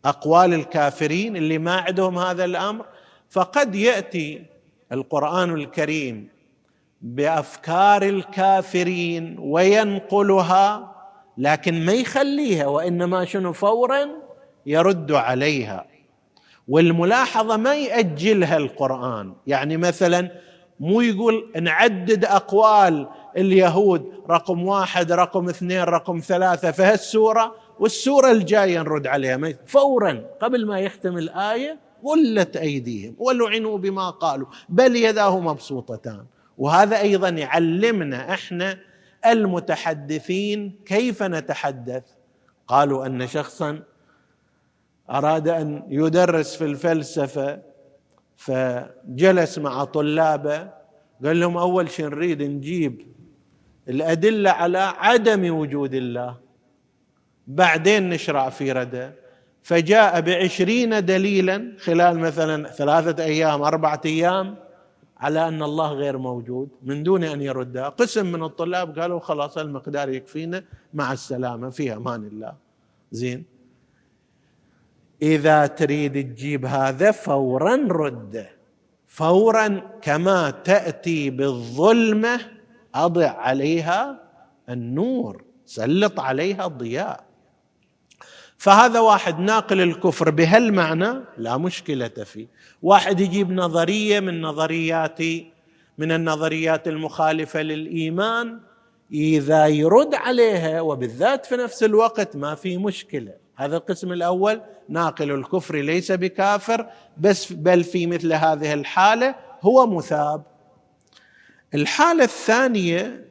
أقوال 0.05 0.55
الكافرين 0.55 1.37
اللي 1.37 1.59
ما 1.59 1.77
عندهم 1.77 2.19
هذا 2.19 2.45
الأمر. 2.45 2.87
فقد 3.31 3.75
يأتي 3.75 4.45
القرآن 4.93 5.55
الكريم 5.55 6.29
بأفكار 7.05 8.03
الكافرين 8.03 9.37
وينقلها 9.39 10.95
لكن 11.39 11.85
ما 11.85 11.93
يخليها 11.93 12.67
وإنما 12.67 13.25
شنو 13.25 13.53
فورا 13.53 14.09
يرد 14.67 15.13
عليها. 15.13 15.87
والملاحظة 16.69 17.57
ما 17.57 17.75
يأجلها 17.75 18.57
القرآن. 18.57 19.35
يعني 19.47 19.77
مثلا 19.77 20.31
مو 20.81 21.01
يقول 21.01 21.53
نعدد 21.61 22.25
أقوال 22.25 23.09
اليهود 23.37 24.13
رقم 24.31 24.67
واحد 24.67 25.13
رقم 25.13 25.49
اثنين 25.49 25.83
رقم 25.83 26.19
ثلاثة 26.19 26.71
في 26.71 26.83
هالسوره 26.83 27.55
والسورة 27.81 28.31
الجاية 28.31 28.79
نرد 28.79 29.07
عليها. 29.07 29.55
فورا 29.67 30.25
قبل 30.41 30.67
ما 30.67 30.81
يختم 30.81 31.19
الايه 31.19 31.79
غلت 32.07 32.57
أيديهم 32.57 33.15
ولعنوا 33.19 33.79
بما 33.79 34.11
قالوا 34.11 34.47
بل 34.69 34.97
يداه 34.97 35.41
مبسوطتان. 35.41 36.25
وهذا 36.59 37.01
أيضا 37.01 37.29
يعلمنا 37.29 38.35
إحنا 38.35 38.79
المتحدثين 39.27 40.81
كيف 40.87 41.23
نتحدث. 41.23 42.03
قالوا 42.69 43.07
أن 43.07 43.27
شخصا 43.27 43.83
أراد 45.11 45.49
أن 45.49 45.83
يدرس 45.89 46.57
في 46.57 46.65
الفلسفة 46.65 47.63
فجلس 48.37 49.59
مع 49.59 49.85
طلابه 49.85 50.71
قال 51.25 51.41
لهم 51.41 51.57
أول 51.57 51.91
شيء 51.91 52.07
نريد 52.09 52.43
نجيب 52.43 53.03
الأدلة 53.89 54.51
على 54.51 54.79
عدم 54.79 55.55
وجود 55.57 55.95
الله. 55.95 56.37
بعدين 57.47 58.09
نشرع 58.09 58.49
في 58.49 58.73
رده. 58.73 59.15
فجاء 59.63 60.21
بعشرين 60.21 61.05
دليلا 61.05 61.73
خلال 61.79 62.19
مثلا 62.19 62.69
ثلاثة 62.69 63.25
أيام 63.25 63.63
أربعة 63.63 64.01
أيام 64.05 64.57
على 65.25 65.41
أن 65.49 65.63
الله 65.63 65.91
غير 66.03 66.17
موجود 66.19 66.69
من 66.89 67.03
دون 67.03 67.25
أن 67.25 67.41
يردها 67.43 67.89
قسم 68.01 68.27
من 68.33 68.43
الطلاب 68.43 68.99
قالوا 68.99 69.21
خلاص 69.29 69.59
المقدار 69.59 70.09
يكفينا 70.09 70.65
مع 70.95 71.13
السلامة 71.13 71.71
في 71.71 71.85
أمان 71.97 72.23
الله. 72.31 72.55
زين. 73.13 73.45
إذا 75.23 75.67
تريد 75.81 76.15
تجيب 76.35 76.63
هذا 76.67 77.11
فورا 77.11 77.77
رده. 78.05 78.49
فورا 79.07 79.69
كما 80.03 80.41
تأتي 80.51 81.31
بالظلمة 81.31 82.41
أضع 82.95 83.31
عليها 83.31 84.01
النور 84.69 85.45
سلط 85.67 86.21
عليها 86.21 86.67
الضياء. 86.67 87.25
فهذا 88.65 89.01
واحد 89.01 89.39
ناقل 89.39 89.81
الكفر 89.81 90.31
بهالمعنى 90.31 91.21
لا 91.39 91.57
مشكلة 91.57 92.09
فيه. 92.09 92.47
واحد 92.83 93.21
يجيب 93.21 93.53
نظرية 93.53 94.21
من 94.21 94.41
نظريات 94.41 95.19
من 95.99 96.13
النظريات 96.13 96.89
المخالفة 96.89 97.63
للإيمان 97.63 98.61
إذا 99.13 99.67
يرد 99.67 100.15
عليها 100.15 100.81
وبالذات 100.81 101.47
في 101.47 101.57
نفس 101.57 101.83
الوقت 101.83 102.37
ما 102.37 102.55
في 102.55 102.79
مشكلة. 102.79 103.33
هذا 103.57 103.77
القسم 103.77 104.13
الأول 104.13 104.61
ناقل 104.89 105.31
الكفر 105.31 105.77
ليس 105.77 106.13
بكافر 106.13 106.87
بس 107.19 107.53
بل 107.53 107.85
في 107.85 108.07
مثل 108.07 108.33
هذه 108.33 108.75
الحالة 108.75 109.35
هو 109.63 109.87
مثاب. 109.87 110.43
الحالة 111.75 112.25
الثانية 112.25 113.29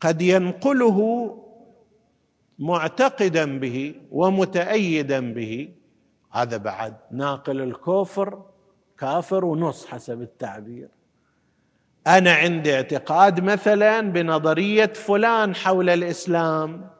قد 0.00 0.22
ينقله 0.22 1.30
معتقدا 2.58 3.58
به 3.58 3.94
ومتأيدا 4.10 5.20
به. 5.20 5.68
هذا 6.30 6.56
بعد 6.56 6.96
ناقل 7.10 7.60
الكفر 7.60 8.42
كافر 8.98 9.44
ونص 9.44 9.86
حسب 9.86 10.22
التعبير. 10.22 10.88
أنا 12.06 12.32
عندي 12.32 12.74
اعتقاد 12.74 13.40
مثلا 13.40 14.00
بنظرية 14.00 14.92
فلان 14.92 15.54
حول 15.54 15.90
الإسلام 15.90 16.90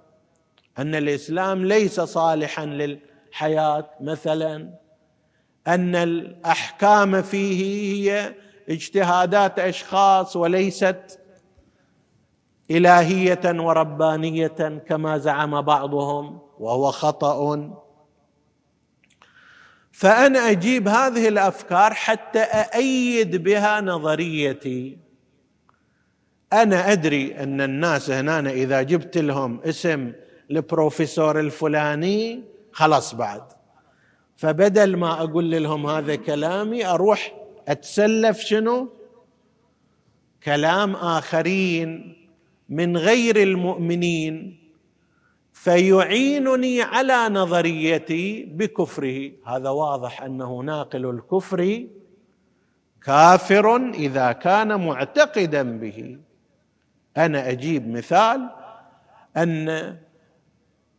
أن 0.78 0.94
الإسلام 0.94 1.64
ليس 1.64 2.00
صالحا 2.00 2.66
للحياة 2.66 3.90
مثلا 4.00 4.74
أن 5.66 5.96
الأحكام 5.96 7.22
فيه 7.22 7.64
هي 8.12 8.34
اجتهادات 8.68 9.58
أشخاص 9.58 10.36
وليست 10.36 11.20
إلهية 12.70 13.40
وربانية 13.44 14.83
كما 14.88 15.18
زعم 15.18 15.62
بعضهم 15.62 16.38
وهو 16.59 16.90
خطأ. 16.90 17.70
فأنا 19.92 20.50
أجيب 20.50 20.88
هذه 20.88 21.29
الأفكار 21.29 21.94
حتى 21.94 22.38
أأيد 22.38 23.37
بها 23.37 23.81
نظريتي. 23.81 24.98
أنا 26.53 26.92
أدري 26.92 27.38
أن 27.42 27.61
الناس 27.61 28.11
هنا 28.11 28.50
إذا 28.50 28.83
جبت 28.83 29.18
لهم 29.18 29.61
اسم 29.61 30.12
البروفيسور 30.50 31.40
الفلاني 31.40 32.44
خلاص 32.72 33.14
بعد. 33.14 33.42
فبدل 34.37 34.96
ما 34.96 35.22
أقول 35.22 35.50
لهم 35.62 35.87
هذا 35.87 36.14
كلامي 36.14 36.87
أروح 36.87 37.35
أتسلف 37.68 38.38
شنو؟ 38.38 38.88
كلام 40.44 40.96
آخرين. 40.96 42.23
من 42.68 42.96
غير 42.96 43.42
المؤمنين 43.42 44.59
فيعينني 45.53 46.83
على 46.83 47.29
نظريتي 47.29 48.44
بكفره. 48.44 49.33
هذا 49.46 49.68
واضح 49.68 50.22
أنه 50.22 50.61
ناقل 50.61 51.11
الكفر 51.11 51.87
كافر 53.03 53.77
إذا 53.77 54.33
كان 54.33 54.87
معتقدا 54.87 55.79
به. 55.79 56.18
أنا 57.16 57.50
أجيب 57.50 57.88
مثال 57.88 58.50
أن 59.37 59.96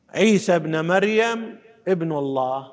عيسى 0.10 0.56
ابن 0.56 0.86
مريم 0.86 1.60
ابن 1.88 2.12
الله. 2.12 2.72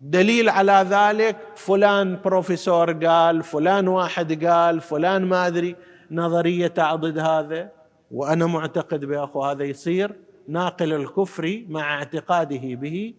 دليل 0.00 0.48
على 0.48 0.86
ذلك 0.90 1.36
فلان 1.56 2.20
بروفيسور 2.24 3.06
قال 3.06 3.42
فلان 3.42 3.88
واحد 3.88 4.44
قال 4.44 4.80
فلان 4.80 5.24
ما 5.24 5.46
أدري 5.46 5.76
نظريه 6.10 6.66
تعضد 6.66 7.18
هذا. 7.18 7.77
وأنا 8.10 8.46
معتقد 8.46 9.04
بأخو 9.04 9.44
هذا 9.44 9.64
يصير 9.64 10.16
ناقل 10.48 10.92
الكفر 10.92 11.64
مع 11.68 11.94
اعتقاده 11.94 12.74
به 12.74 13.14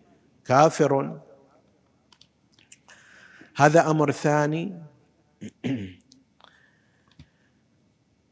كافر. 0.46 1.20
هذا 3.56 3.92
أمر 3.92 4.12
ثاني. 4.12 4.74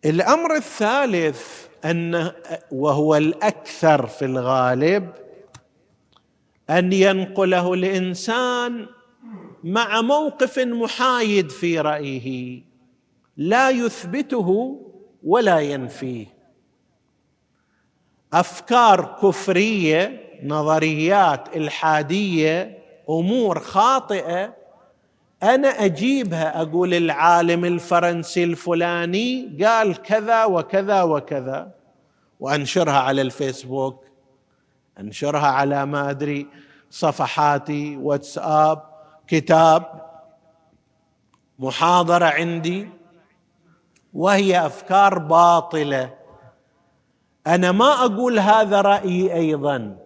الأمر 0.05 0.55
الثالث 0.55 1.67
أن 1.85 2.31
وهو 2.71 3.15
الأكثر 3.15 4.07
في 4.07 4.25
الغالب 4.25 5.13
أن 6.69 6.93
ينقله 6.93 7.73
الإنسان 7.73 8.87
مع 9.63 10.01
موقف 10.01 10.59
محايد 10.59 11.49
في 11.49 11.79
رأيه 11.79 12.61
لا 13.37 13.69
يثبته 13.69 14.81
ولا 15.23 15.59
ينفيه. 15.59 16.36
أفكار 18.33 19.17
كفرية 19.21 20.27
نظريات 20.43 21.55
إلحادية 21.55 22.77
أمور 23.09 23.59
خاطئة 23.59 24.53
أنا 25.43 25.67
أجيبها 25.67 26.61
أقول 26.61 26.93
العالم 26.93 27.65
الفرنسي 27.65 28.43
الفلاني 28.43 29.57
قال 29.63 30.01
كذا 30.01 30.45
وكذا 30.45 31.03
وكذا 31.03 31.71
وأنشرها 32.39 32.99
على 32.99 33.21
الفيسبوك 33.21 34.03
أنشرها 34.99 35.47
على 35.47 35.85
ما 35.85 36.09
أدري 36.09 36.47
صفحاتي 36.89 37.97
واتساب 37.97 38.83
كتاب 39.27 40.07
محاضرة 41.59 42.25
عندي 42.25 42.89
وهي 44.13 44.65
أفكار 44.65 45.19
باطلة. 45.19 46.16
أنا 47.47 47.71
ما 47.71 48.05
أقول 48.05 48.39
هذا 48.39 48.81
رأيي 48.81 49.33
أيضا 49.33 49.97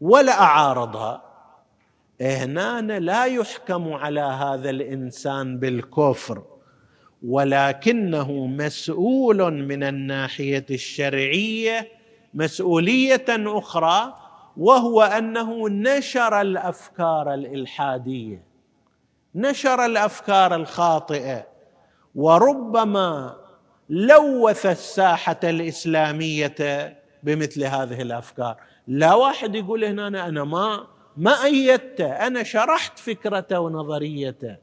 ولا 0.00 0.40
اعارضها 0.40 1.22
هنا 2.20 2.80
لا 2.80 3.24
يحكم 3.24 3.92
على 3.92 4.20
هذا 4.20 4.70
الإنسان 4.70 5.58
بالكفر 5.58 6.42
ولكنه 7.26 8.32
مسؤول 8.46 9.52
من 9.52 9.82
الناحية 9.82 10.66
الشرعية 10.70 11.88
مسؤولية 12.34 13.24
أخرى 13.28 14.14
وهو 14.56 15.02
أنه 15.02 15.68
نشر 15.68 16.40
الأفكار 16.40 17.34
الإلحادية 17.34 18.44
نشر 19.34 19.86
الأفكار 19.86 20.54
الخاطئة 20.54 21.46
وربما 22.14 23.36
لوث 23.88 24.66
الساحة 24.66 25.40
الإسلامية 25.44 26.54
بمثل 27.22 27.64
هذه 27.64 28.02
الأفكار. 28.02 28.56
لا 28.88 29.14
واحد 29.14 29.54
يقول 29.54 29.84
هنا 29.84 30.06
أنا, 30.06 30.28
أنا 30.28 30.44
ما 30.44 30.86
ما 31.16 31.44
ايدته 31.44 32.06
أنا 32.06 32.42
شرحت 32.42 32.98
فكرته 32.98 33.60
ونظريته. 33.60 34.56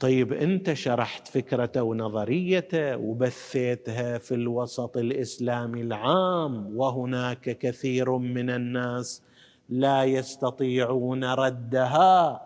طيب 0.00 0.32
أنت 0.32 0.72
شرحت 0.72 1.28
فكرته 1.28 1.82
ونظريته 1.82 2.96
وبثيتها 2.96 4.18
في 4.18 4.34
الوسط 4.34 4.96
الإسلامي 4.96 5.80
العام 5.80 6.76
وهناك 6.76 7.58
كثير 7.58 8.16
من 8.16 8.50
الناس 8.50 9.22
لا 9.68 10.04
يستطيعون 10.04 11.24
ردها 11.24 12.42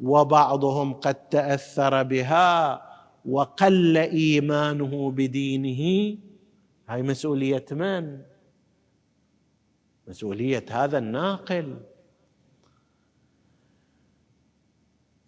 وبعضهم 0.00 0.94
قد 0.94 1.14
تأثر 1.14 2.02
بها 2.02 2.82
وقل 3.24 3.96
إيمانه 3.96 5.10
بدينه. 5.10 6.16
هاي 6.88 7.02
مسؤولية 7.02 7.64
من؟ 7.70 8.22
مسؤولية 10.08 10.64
هذا 10.70 10.98
الناقل. 10.98 11.80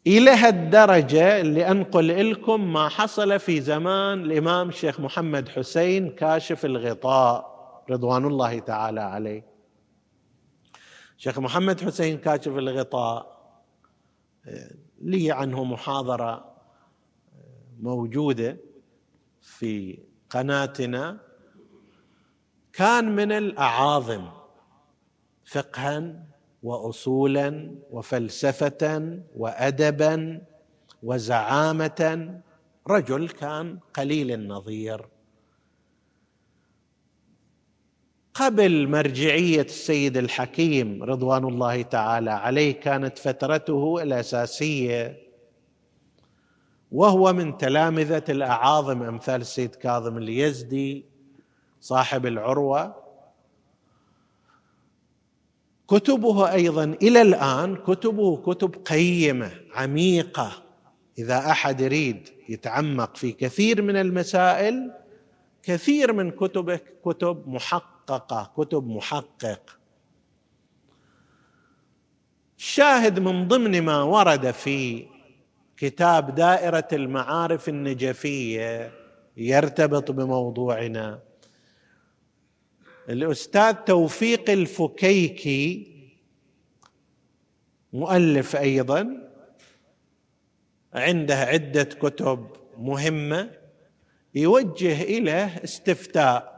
إلى 0.06 0.30
هالدرجة 0.30 1.40
اللي 1.40 1.70
أنقل 1.70 2.30
لكم 2.30 2.72
ما 2.72 2.88
حصل 2.88 3.38
في 3.38 3.60
زمان 3.60 4.24
الإمام 4.24 4.68
الشيخ 4.68 5.00
محمد 5.00 5.48
حسين 5.48 6.10
كاشف 6.10 6.64
الغطاء 6.64 7.56
رضوان 7.90 8.24
الله 8.24 8.58
تعالى 8.58 9.00
عليه. 9.00 9.46
شيخ 11.16 11.38
محمد 11.38 11.80
حسين 11.80 12.18
كاشف 12.18 12.58
الغطاء. 12.58 13.36
لي 15.00 15.32
عنه 15.32 15.64
محاضرة. 15.64 16.55
موجودة 17.80 18.56
في 19.40 19.98
قناتنا 20.30 21.20
كان 22.72 23.16
من 23.16 23.32
الأعاظم 23.32 24.28
فقها 25.44 26.26
واصولا 26.62 27.74
وفلسفة 27.90 29.18
وادبا 29.36 30.42
وزعامة. 31.02 32.40
رجل 32.88 33.28
كان 33.28 33.78
قليل 33.94 34.32
النظير. 34.32 35.06
قبل 38.34 38.88
مرجعية 38.88 39.62
السيد 39.62 40.16
الحكيم 40.16 41.02
رضوان 41.02 41.44
الله 41.44 41.82
تعالى 41.82 42.30
عليه 42.30 42.80
كانت 42.80 43.18
فترته 43.18 44.02
الأساسية 44.02 45.25
وهو 46.92 47.32
من 47.32 47.58
تلامذة 47.58 48.24
الأعاظم 48.28 49.02
أمثال 49.02 49.40
السيد 49.40 49.74
كاظم 49.74 50.18
اليزدي 50.18 51.04
صاحب 51.80 52.26
العروة. 52.26 52.94
كتبه 55.88 56.52
أيضا 56.52 56.84
إلى 56.84 57.22
الآن 57.22 57.76
كتبه 57.76 58.36
كتب 58.36 58.74
قيمة 58.74 59.50
عميقة. 59.74 60.52
إذا 61.18 61.50
أحد 61.50 61.80
يريد 61.80 62.28
يتعمق 62.48 63.16
في 63.16 63.32
كثير 63.32 63.82
من 63.82 63.96
المسائل 63.96 64.92
كثير 65.62 66.12
من 66.12 66.30
كتبه 66.30 66.80
كتب 67.04 67.48
محققة 67.48 68.52
كتب 68.56 68.86
محقق. 68.86 69.78
الشاهد 72.58 73.18
من 73.18 73.48
ضمن 73.48 73.82
ما 73.82 74.02
ورد 74.02 74.50
في 74.50 75.06
كتاب 75.76 76.34
دائرة 76.34 76.88
المعارف 76.92 77.68
النجفية 77.68 78.92
يرتبط 79.36 80.10
بموضوعنا. 80.10 81.20
الأستاذ 83.08 83.72
توفيق 83.72 84.50
الفكيكي 84.50 85.96
مؤلف 87.92 88.56
أيضا 88.56 89.30
عنده 90.94 91.34
عدة 91.34 91.82
كتب 91.82 92.46
مهمة 92.78 93.50
يوجه 94.34 95.02
اليه 95.02 95.64
استفتاء. 95.64 96.56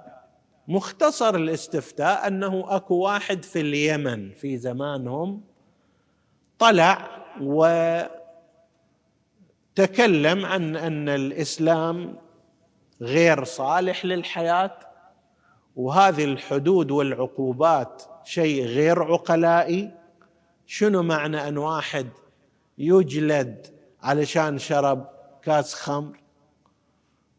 مختصر 0.68 1.34
الاستفتاء 1.34 2.26
أنه 2.26 2.76
أكو 2.76 2.94
واحد 2.94 3.42
في 3.44 3.60
اليمن 3.60 4.32
في 4.32 4.56
زمانهم 4.56 5.44
طلع 6.58 7.08
وتكلم 9.78 10.46
عن 10.46 10.76
أن 10.76 11.08
الإسلام 11.08 12.18
غير 13.00 13.44
صالح 13.44 14.04
للحياة 14.04 14.78
وهذه 15.76 16.24
الحدود 16.24 16.90
والعقوبات 16.90 18.02
شيء 18.24 18.64
غير 18.64 19.02
عقلائي. 19.02 19.90
شنو 20.66 21.02
معنى 21.02 21.48
أن 21.48 21.58
واحد 21.58 22.06
يجلد 22.78 23.66
علشان 24.02 24.58
شرب 24.58 25.08
كاس 25.42 25.74
خمر؟ 25.74 26.20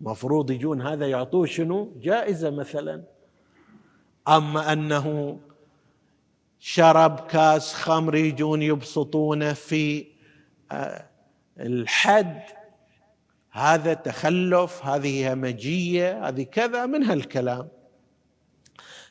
مفروض 0.02 0.52
يجون 0.52 0.82
هذا 0.82 1.08
يعطوه 1.08 1.46
شنو؟ 1.46 1.94
جائزة 2.02 2.50
مثلا. 2.50 3.04
أما 4.28 4.74
أنه 4.74 5.40
شرب 6.60 7.20
كاس 7.20 7.74
خمر 7.74 8.16
يجون 8.16 8.62
يبسطونه 8.62 9.54
في 9.54 10.08
آه، 10.72 11.09
الحد 11.60 12.42
هذا 13.52 13.94
تخلف 13.94 14.86
هذه 14.86 15.34
همجية 15.34 16.28
هذه 16.28 16.44
كذا 16.44 16.86
من 16.86 17.04
هالكلام. 17.04 17.68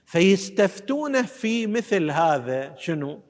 فيستفتونه 0.05 1.23
في 1.23 1.67
مثل 1.67 2.11
هذا 2.11 2.75
شنو؟ 2.77 3.21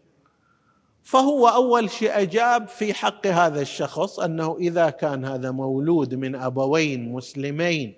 فهو 1.03 1.49
أول 1.49 1.91
شيء 1.91 2.21
أجاب 2.21 2.69
في 2.69 2.95
حق 2.95 3.27
هذا 3.27 3.61
الشخص 3.61 4.21
أنه 4.21 4.57
إذا 4.61 4.91
كان 4.91 5.25
هذا 5.25 5.51
مولود 5.51 6.15
من 6.15 6.35
أبوين 6.35 7.13
مسلمين 7.13 7.95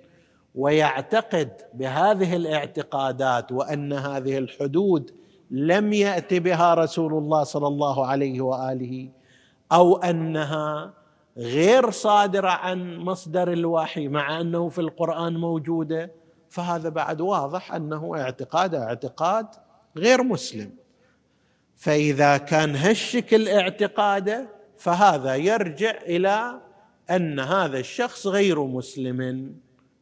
ويعتقد 0.54 1.52
بهذه 1.74 2.36
الاعتقادات 2.36 3.52
وأن 3.52 3.92
هذه 3.92 4.38
الحدود 4.38 5.10
لم 5.50 5.92
يات 5.92 6.34
بها 6.34 6.74
رسول 6.74 7.12
الله 7.12 7.44
صلى 7.44 7.66
الله 7.66 8.06
عليه 8.06 8.40
وآله 8.40 9.08
أو 9.72 9.96
أنها 9.96 10.94
غير 11.36 11.90
صادرة 11.90 12.48
عن 12.48 12.96
مصدر 12.96 13.52
الوحي 13.52 14.08
مع 14.08 14.40
أنه 14.40 14.68
في 14.68 14.80
القرآن 14.80 15.36
موجودة 15.36 16.10
فهذا 16.48 16.88
بعد 16.88 17.20
واضح 17.20 17.74
أنه 17.74 18.16
اعتقاد 18.16 18.74
اعتقاد 18.74 19.46
غير 19.96 20.22
مسلم. 20.22 20.72
فإذا 21.76 22.36
كان 22.36 22.76
هالشكل 22.76 23.48
اعتقاده 23.48 24.48
فهذا 24.78 25.36
يرجع 25.36 25.90
إلى 25.90 26.60
أن 27.10 27.40
هذا 27.40 27.78
الشخص 27.78 28.26
غير 28.26 28.64
مسلم 28.64 29.54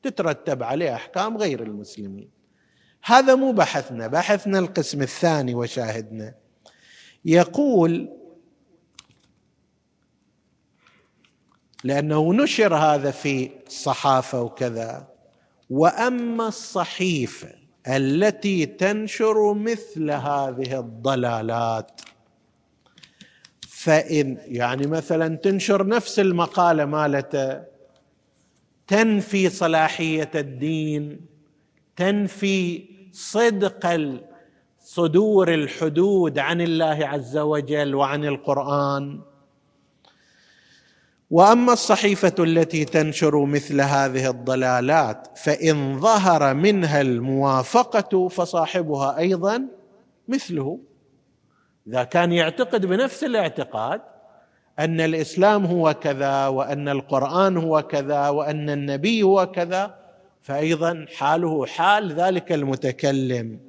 تترتب 0.02 0.62
عليه 0.62 0.94
أحكام 0.94 1.36
غير 1.36 1.62
المسلمين. 1.62 2.30
هذا 3.04 3.34
مو 3.34 3.52
بحثنا 3.52 4.06
بحثنا 4.06 4.58
القسم 4.58 5.02
الثاني 5.02 5.54
وشاهدنا. 5.54 6.34
يقول 7.24 8.17
لأنه 11.84 12.34
نشر 12.34 12.74
هذا 12.74 13.10
في 13.10 13.50
الصحافه 13.66 14.42
وكذا. 14.42 15.08
وأما 15.70 16.48
الصحيفة 16.48 17.48
التي 17.88 18.66
تنشر 18.66 19.54
مثل 19.54 20.10
هذه 20.10 20.80
الضلالات 20.80 22.00
فإن 23.68 24.38
يعني 24.46 24.86
مثلا 24.86 25.36
تنشر 25.36 25.86
نفس 25.86 26.18
المقالة 26.18 26.84
مالته 26.84 27.62
تنفي 28.86 29.48
صلاحية 29.48 30.30
الدين 30.34 31.20
تنفي 31.96 32.84
صدق 33.12 34.00
صدور 34.80 35.54
الحدود 35.54 36.38
عن 36.38 36.60
الله 36.60 37.06
عز 37.06 37.36
وجل 37.36 37.94
وعن 37.94 38.24
القرآن 38.24 39.20
وأما 41.30 41.72
الصحيفة 41.72 42.34
التي 42.38 42.84
تنشر 42.84 43.44
مثل 43.44 43.80
هذه 43.80 44.30
الضلالات 44.30 45.28
فإن 45.38 46.00
ظهر 46.00 46.54
منها 46.54 47.00
الموافقة 47.00 48.28
فصاحبها 48.28 49.18
أيضا 49.18 49.68
مثله. 50.28 50.78
إذا 51.86 52.04
كان 52.04 52.32
يعتقد 52.32 52.86
بنفس 52.86 53.24
الاعتقاد 53.24 54.00
أن 54.78 55.00
الإسلام 55.00 55.66
هو 55.66 55.94
كذا 55.94 56.46
وأن 56.46 56.88
القرآن 56.88 57.56
هو 57.56 57.82
كذا 57.82 58.28
وأن 58.28 58.70
النبي 58.70 59.22
هو 59.22 59.46
كذا 59.50 59.94
فايضا 60.42 61.06
حاله 61.16 61.66
حال 61.66 62.12
ذلك 62.12 62.52
المتكلم. 62.52 63.67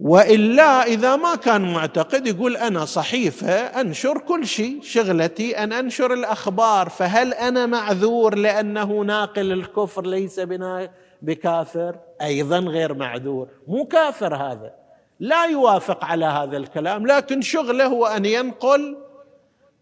وإلا 0.00 0.82
إذا 0.82 1.16
ما 1.16 1.34
كان 1.34 1.72
معتقد 1.72 2.26
يقول 2.26 2.56
أنا 2.56 2.84
صحيفة 2.84 3.52
أنشر 3.52 4.18
كل 4.18 4.46
شيء 4.46 4.82
شغلتي 4.82 5.58
أن 5.58 5.72
أنشر 5.72 6.12
الأخبار 6.12 6.88
فهل 6.88 7.34
أنا 7.34 7.66
معذور 7.66 8.34
لأنه 8.34 9.00
ناقل 9.00 9.52
الكفر 9.52 10.06
ليس 10.06 10.40
بنا 10.40 10.90
بكافر؟ 11.22 11.98
أيضا 12.22 12.58
غير 12.58 12.94
معذور 12.94 13.48
مو 13.68 13.84
كافر 13.84 14.36
هذا. 14.36 14.74
لا 15.20 15.44
يوافق 15.44 16.04
على 16.04 16.24
هذا 16.24 16.56
الكلام 16.56 17.06
لكن 17.06 17.40
شغله 17.40 17.86
هو 17.86 18.06
أن 18.06 18.24
ينقل 18.24 18.96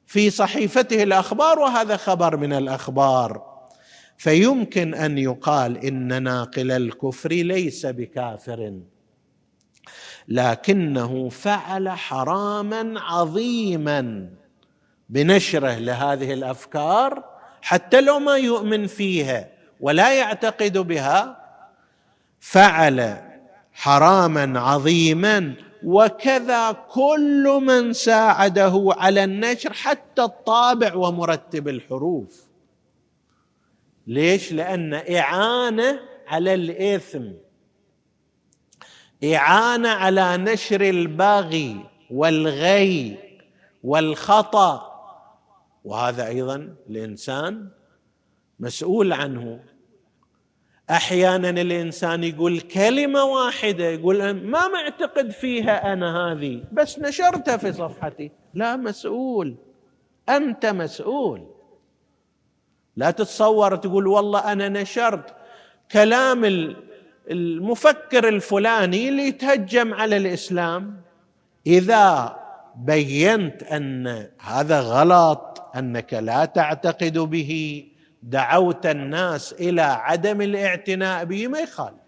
في 0.07 0.31
صحيفته 0.31 1.03
الأخبار 1.03 1.59
وهذا 1.59 1.97
خبر 1.97 2.37
من 2.37 2.53
الأخبار. 2.53 3.51
فيمكن 4.19 4.95
أن 4.95 5.19
يقال 5.19 5.85
إن 5.85 6.23
ناقل 6.23 6.71
الكفر 6.71 7.29
ليس 7.29 7.87
بكافر. 7.87 8.81
لكنه 10.29 11.29
فعل 11.29 11.89
حراما 11.89 13.01
عظيما 13.01 14.31
بنشره 15.09 15.75
لهذه 15.75 16.33
الأفكار 16.33 17.25
حتى 17.63 18.01
لو 18.01 18.19
ما 18.19 18.37
يؤمن 18.37 18.87
فيها 18.87 19.49
ولا 19.81 20.15
يعتقد 20.15 20.79
بها 20.79 21.41
فعل 22.41 23.17
حراما 23.73 24.61
عظيما 24.61 25.55
وكذا 25.85 26.73
كل 26.73 27.61
من 27.67 27.93
ساعده 27.93 28.89
على 28.97 29.25
النشر 29.25 29.73
حتى 29.73 30.23
الطابع 30.23 30.95
ومرتب 30.95 31.69
الحروف. 31.69 32.47
ليش؟ 34.07 34.53
لأن 34.53 34.95
إعانة 34.95 36.01
على 36.29 36.55
الإثم. 36.55 37.25
إعانة 39.25 39.89
على 39.89 40.37
نشر 40.37 40.81
الباغي 40.81 41.77
والغي 42.11 43.19
والخطأ. 43.83 44.91
وهذا 45.85 46.27
أيضا 46.27 46.75
الإنسان 46.91 47.69
مسؤول 48.61 49.13
عنه. 49.13 49.61
أحيانا 50.91 51.51
الإنسان 51.51 52.25
يقول 52.25 52.61
كلمة 52.61 53.25
واحدة 53.25 53.85
يقول 53.85 54.31
ما 54.31 54.69
معتقد 54.69 55.31
فيها 55.31 55.93
أنا 55.93 56.33
هذه 56.33 56.65
بس 56.73 56.99
نشرتها 56.99 57.57
في 57.57 57.73
صفحتي. 57.73 58.31
لا 58.55 58.77
مسؤول. 58.77 59.57
أنت 60.29 60.67
مسؤول. 60.67 61.47
لا 62.97 63.11
تتصور 63.11 63.77
تقول 63.77 64.07
والله 64.07 64.53
أنا 64.53 64.69
نشرت 64.69 65.35
كلام 65.93 66.45
المفكر 67.31 68.29
الفلاني 68.29 69.09
اللي 69.09 69.29
يتهجم 69.29 69.95
على 69.95 70.17
الإسلام. 70.17 71.03
إذا 71.67 72.37
بينت 72.77 73.63
أن 73.63 74.27
هذا 74.41 74.81
غلط 74.81 75.63
أنك 75.77 76.15
لا 76.15 76.45
تعتقد 76.45 77.19
به 77.19 77.85
دعوت 78.23 78.87
الناس 78.87 79.53
إلى 79.53 79.83
عدم 79.83 80.41
الاعتناء 80.41 81.25
به 81.25 81.49
ما 81.49 81.59
يخالف. 81.59 82.01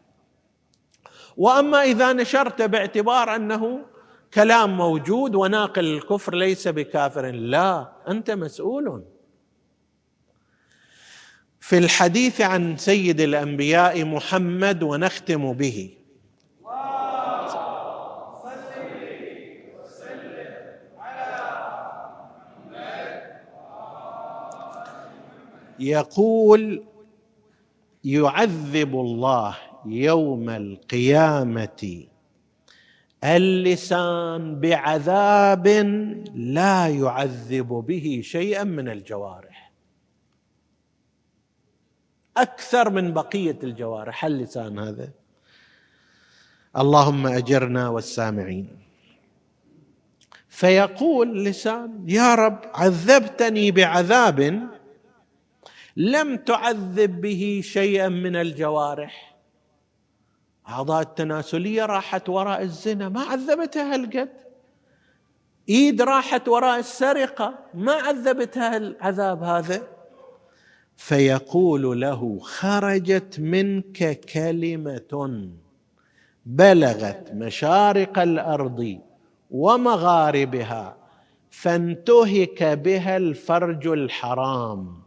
وأما 1.37 1.83
إذا 1.83 2.13
نشرت 2.13 2.63
باعتبار 2.63 3.37
أنه 3.37 3.81
كلام 4.35 4.77
موجود 4.77 5.35
وناقل 5.35 5.85
الكفر 5.85 6.35
ليس 6.35 6.69
بكافر 6.69 7.31
لا 7.31 7.93
أنت 8.09 8.31
مسؤول. 8.31 9.05
في 11.63 11.79
الحديث 11.79 12.41
عن 12.41 12.77
سيد 12.77 13.21
الأنبياء 13.21 14.05
محمد 14.05 14.83
ونختم 14.83 15.53
به. 15.53 15.91
يقول 25.79 26.85
يعذب 28.05 28.95
الله 28.95 29.57
يوم 29.87 30.51
القيامة 30.51 32.05
اللسان 33.25 34.61
بعذاب 34.61 35.67
لا 36.35 36.89
يعذب 36.89 37.69
به 37.69 38.21
شيئا 38.25 38.65
من 38.65 38.89
الجوارح. 38.89 39.52
أكثر 42.37 42.91
من 42.91 43.13
بقية 43.13 43.59
الجوارح. 43.63 44.25
اللسان 44.25 44.79
هذا؟ 44.79 45.11
اللهم 46.77 47.27
أجرنا 47.27 47.89
والسامعين. 47.89 48.79
فيقول 50.49 51.45
لسان 51.45 52.05
يا 52.09 52.35
رب 52.35 52.61
عذبتني 52.75 53.71
بعذاب 53.71 54.69
لم 55.97 56.37
تعذب 56.37 57.21
به 57.21 57.61
شيئا 57.65 58.09
من 58.09 58.37
الجوارح. 58.37 59.37
أعضاء 60.69 61.03
التناسلية 61.03 61.87
راحت 61.87 62.29
وراء 62.29 62.63
الزنا 62.63 63.09
ما 63.09 63.21
عذبتها 63.21 63.95
هالقد. 63.95 64.29
إيد 65.69 66.03
راحت 66.03 66.49
وراء 66.49 66.79
السرقة 66.79 67.59
ما 67.75 67.93
عذبتها 67.93 68.77
العذاب 68.77 69.43
هذا. 69.43 70.02
فيقول 70.97 72.01
له 72.01 72.39
خرجت 72.39 73.41
منك 73.41 74.21
كلمة 74.21 75.49
بلغت 76.47 77.33
مشارق 77.33 78.19
الأرض 78.19 78.99
ومغاربها 79.51 80.97
فانتهك 81.51 82.63
بها 82.63 83.17
الفرج 83.17 83.87
الحرام 83.87 85.03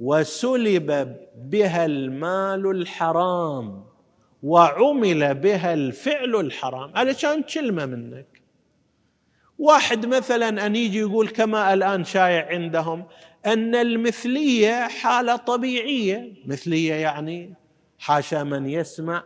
وسلب 0.00 1.16
بها 1.36 1.84
المال 1.84 2.70
الحرام 2.70 3.84
وعمل 4.42 5.34
بها 5.34 5.74
الفعل 5.74 6.36
الحرام. 6.36 6.90
علشان 6.96 7.42
كلمة 7.42 7.86
منك. 7.86 8.42
واحد 9.58 10.06
مثلا 10.06 10.66
أن 10.66 10.76
يجي 10.76 10.98
يقول 10.98 11.28
كما 11.28 11.74
الآن 11.74 12.04
شايع 12.04 12.48
عندهم 12.48 13.04
أن 13.46 13.74
المثلية 13.74 14.88
حالة 14.88 15.36
طبيعية. 15.36 16.32
مثلية 16.46 16.94
يعني 16.94 17.54
حاشا 17.98 18.42
من 18.42 18.66
يسمع 18.66 19.24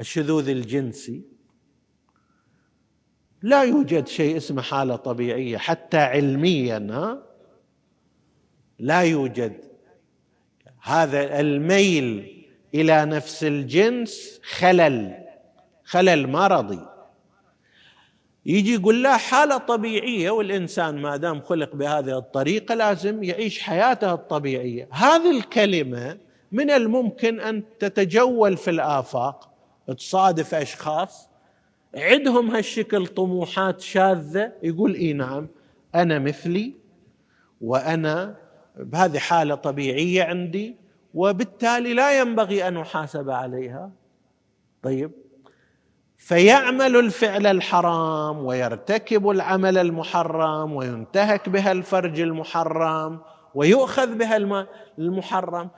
الشذوذ 0.00 0.48
الجنسي. 0.48 1.22
لا 3.42 3.62
يوجد 3.62 4.08
شيء 4.08 4.36
اسمه 4.36 4.62
حالة 4.62 4.96
طبيعية 4.96 5.58
حتى 5.58 5.98
علميا 5.98 6.86
ها؟ 6.90 7.22
لا 8.78 9.00
يوجد. 9.00 9.64
هذا 10.82 11.40
الميل 11.40 12.46
إلى 12.74 13.04
نفس 13.04 13.44
الجنس 13.44 14.40
خلل 14.42 15.26
خلل 15.84 16.28
مرضي. 16.28 16.95
يجي 18.46 18.74
يقول 18.74 19.02
لا 19.02 19.16
حالة 19.16 19.58
طبيعية 19.58 20.30
والإنسان 20.30 21.02
ما 21.02 21.16
دام 21.16 21.40
خلق 21.40 21.76
بهذه 21.76 22.18
الطريقة 22.18 22.74
لازم 22.74 23.22
يعيش 23.22 23.58
حياته 23.58 24.14
الطبيعية. 24.14 24.88
هذه 24.90 25.30
الكلمة 25.38 26.18
من 26.52 26.70
الممكن 26.70 27.40
أن 27.40 27.62
تتجول 27.78 28.56
في 28.56 28.70
الآفاق 28.70 29.50
تصادف 29.98 30.54
أشخاص 30.54 31.28
عندهم 31.94 32.50
هالشكل 32.50 33.06
طموحات 33.06 33.80
شاذة 33.80 34.52
يقول 34.62 34.94
إي 34.94 35.12
نعم 35.12 35.48
أنا 35.94 36.18
مثلي 36.18 36.74
وأنا 37.60 38.36
بهذه 38.76 39.18
حالة 39.18 39.54
طبيعية 39.54 40.24
عندي 40.24 40.76
وبالتالي 41.14 41.94
لا 41.94 42.20
ينبغي 42.20 42.68
أن 42.68 42.76
أحاسب 42.76 43.30
عليها. 43.30 43.90
طيب 44.82 45.10
فيعمل 46.18 46.96
الفعل 46.96 47.46
الحرام 47.46 48.44
ويرتكب 48.44 49.30
العمل 49.30 49.78
المحرم 49.78 50.72
وينتهك 50.72 51.48
بها 51.48 51.72
الفرج 51.72 52.20
المحرم 52.20 53.20
ويؤخذ 53.54 54.14
بها 54.14 54.36
المحرم. 54.98 55.70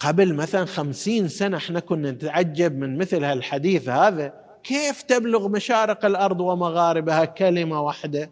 قبل 0.00 0.34
مثلا 0.34 0.64
خمسين 0.64 1.28
سنة 1.28 1.56
إحنا 1.56 1.80
كنا 1.80 2.10
نتعجب 2.10 2.78
من 2.78 2.98
مثل 2.98 3.24
هالحديث 3.24 3.88
هذا. 3.88 4.32
كيف 4.62 5.02
تبلغ 5.02 5.48
مشارق 5.48 6.04
الأرض 6.04 6.40
ومغاربها 6.40 7.24
كلمة 7.24 7.80
واحدة؟ 7.80 8.30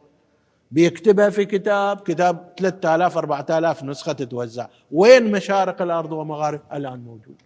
بيكتبها 0.71 1.31
في 1.31 1.45
كتاب 1.45 2.01
كتاب 2.01 2.53
3000 2.59 3.19
4000 3.19 3.85
نسخة 3.85 4.13
تتوزع. 4.13 4.67
وين 4.93 5.33
مشارق 5.33 5.83
الأرض 5.83 6.13
ومغارب؟ 6.13 6.61
الآن 6.73 7.01
موجود. 7.05 7.43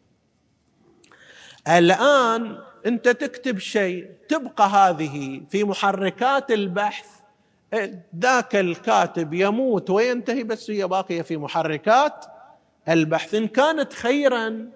الآن 1.68 2.58
أنت 2.86 3.08
تكتب 3.08 3.58
شيء 3.58 4.10
تبقى 4.28 4.68
هذه 4.68 5.40
في 5.50 5.64
محركات 5.64 6.50
البحث. 6.50 7.06
ذاك 8.18 8.56
الكاتب 8.56 9.34
يموت 9.34 9.90
وينتهي 9.90 10.42
بس 10.42 10.70
هي 10.70 10.88
باقية 10.88 11.22
في 11.22 11.36
محركات 11.36 12.24
البحث. 12.88 13.34
إن 13.34 13.48
كانت 13.48 13.92
خيرا 13.92 14.68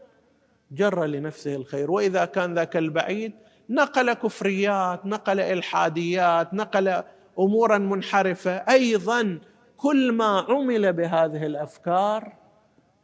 جر 0.71 1.05
لنفسه 1.05 1.55
الخير. 1.57 1.91
وإذا 1.91 2.25
كان 2.25 2.55
ذاك 2.55 2.77
البعيد 2.77 3.33
نقل 3.71 4.13
كفريات 4.13 5.07
نقل 5.07 5.41
إلحاديات 5.41 6.55
نقل 6.55 7.03
امورا 7.39 7.79
منحرفة. 7.79 8.51
أيضا 8.51 9.39
كل 9.77 10.13
ما 10.13 10.47
عمل 10.49 10.93
بهذه 10.93 11.47
الأفكار 11.47 12.33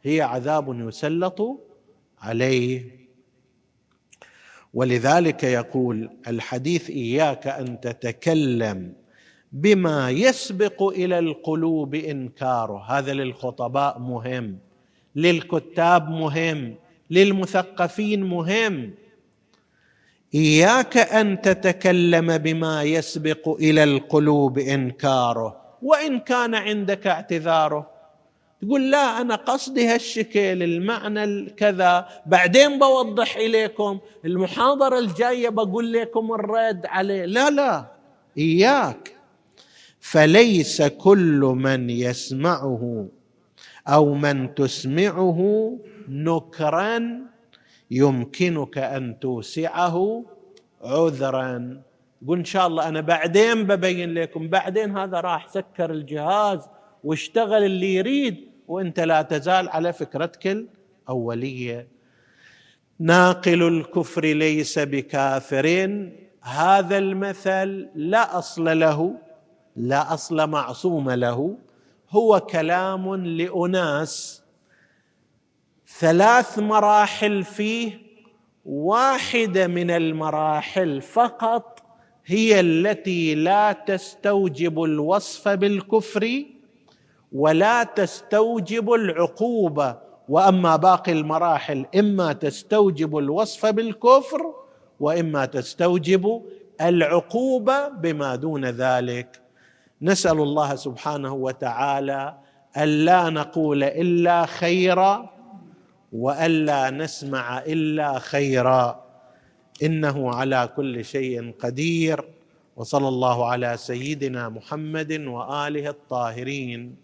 هي 0.03 0.21
عذاب 0.21 0.87
يسلط 0.87 1.41
عليه. 2.21 3.04
ولذلك 4.75 5.43
يقول 5.43 6.09
الحديث 6.27 6.89
إياك 6.89 7.47
أن 7.47 7.79
تتكلم 7.79 8.93
بما 9.51 10.09
يسبق 10.09 10.83
إلى 10.83 11.19
القلوب 11.19 11.95
إنكاره. 11.95 12.85
هذا 12.89 13.13
للخطباء 13.13 13.99
مهم 13.99 14.57
للكتاب 15.15 16.09
مهم 16.09 16.75
للمثقفين 17.09 18.23
مهم. 18.23 18.93
إياك 20.35 20.97
أن 20.97 21.41
تتكلم 21.41 22.37
بما 22.37 22.83
يسبق 22.83 23.49
إلى 23.49 23.83
القلوب 23.83 24.57
إنكاره 24.59 25.61
وإن 25.81 26.19
كان 26.19 26.55
عندك 26.55 27.07
اعتذاره. 27.07 27.94
تقول 28.65 28.91
لا 28.91 29.21
أنا 29.21 29.35
قصدي 29.35 29.87
هالشكل 29.87 30.63
المعنى 30.63 31.23
الكذا. 31.23 32.07
بعدين 32.25 32.79
بوضح 32.79 33.35
إليكم 33.35 33.99
المحاضرة 34.25 34.99
الجاية 34.99 35.49
بقول 35.49 35.93
لكم 35.93 36.33
الرد 36.33 36.85
عليه. 36.85 37.25
لا 37.25 37.49
لا 37.49 37.85
إياك. 38.37 39.15
فليس 39.99 40.81
كل 40.81 41.39
من 41.57 41.89
يسمعه 41.89 43.07
أو 43.87 44.13
من 44.13 44.55
تسمعه 44.55 45.39
نكرا 46.09 47.19
يمكنك 47.91 48.77
أن 48.77 49.19
توسعه 49.19 50.25
عذرا. 50.83 51.81
قل 52.27 52.37
إن 52.37 52.45
شاء 52.45 52.67
الله 52.67 52.87
أنا 52.87 53.01
بعدين 53.01 53.63
ببين 53.63 54.13
لكم. 54.13 54.47
بعدين 54.47 54.97
هذا 54.97 55.19
راح 55.19 55.47
سكر 55.47 55.91
الجهاز 55.91 56.59
واشتغل 57.03 57.63
اللي 57.63 57.95
يريد. 57.95 58.54
وانت 58.67 58.99
لا 58.99 59.21
تزال 59.21 59.69
على 59.69 59.93
فكرتك 59.93 60.65
الأولية. 61.07 61.87
ناقل 62.99 63.63
الكفر 63.67 64.25
ليس 64.25 64.79
بكافر. 64.79 65.67
هذا 66.41 66.97
المثل 66.97 67.89
لا 67.95 68.37
أصل 68.37 68.79
له 68.79 69.15
لا 69.75 70.13
أصل 70.13 70.49
معصوم 70.49 71.11
له. 71.11 71.57
هو 72.09 72.39
كلام 72.39 73.15
لأناس. 73.15 74.43
ثلاث 75.99 76.59
مراحل 76.59 77.43
فيه 77.43 77.99
واحدة 78.65 79.67
من 79.67 79.91
المراحل 79.91 81.01
فقط 81.01 81.83
هي 82.25 82.59
التي 82.59 83.35
لا 83.35 83.71
تستوجب 83.71 84.83
الوصف 84.83 85.47
بالكفر. 85.47 86.45
ولا 87.33 87.83
تستوجب 87.83 88.93
العقوبة. 88.93 90.05
وأما 90.29 90.75
باقي 90.75 91.11
المراحل 91.11 91.85
إما 91.95 92.33
تستوجب 92.33 93.17
الوصف 93.17 93.65
بالكفر 93.65 94.53
وإما 94.99 95.45
تستوجب 95.45 96.41
العقوبة 96.81 97.87
بما 97.87 98.35
دون 98.35 98.65
ذلك. 98.65 99.41
نسأل 100.01 100.31
الله 100.31 100.75
سبحانه 100.75 101.33
وتعالى 101.33 102.37
الا 102.77 103.29
نقول 103.29 103.83
إلا 103.83 104.45
خيرا 104.45 105.29
والا 106.13 106.89
نسمع 106.89 107.59
إلا 107.59 108.19
خيرا. 108.19 109.03
إنه 109.83 110.35
على 110.35 110.69
كل 110.75 111.05
شيء 111.05 111.53
قدير. 111.59 112.25
وصلى 112.75 113.07
الله 113.07 113.45
على 113.45 113.77
سيدنا 113.77 114.49
محمد 114.49 115.11
وآله 115.11 115.89
الطاهرين. 115.89 116.95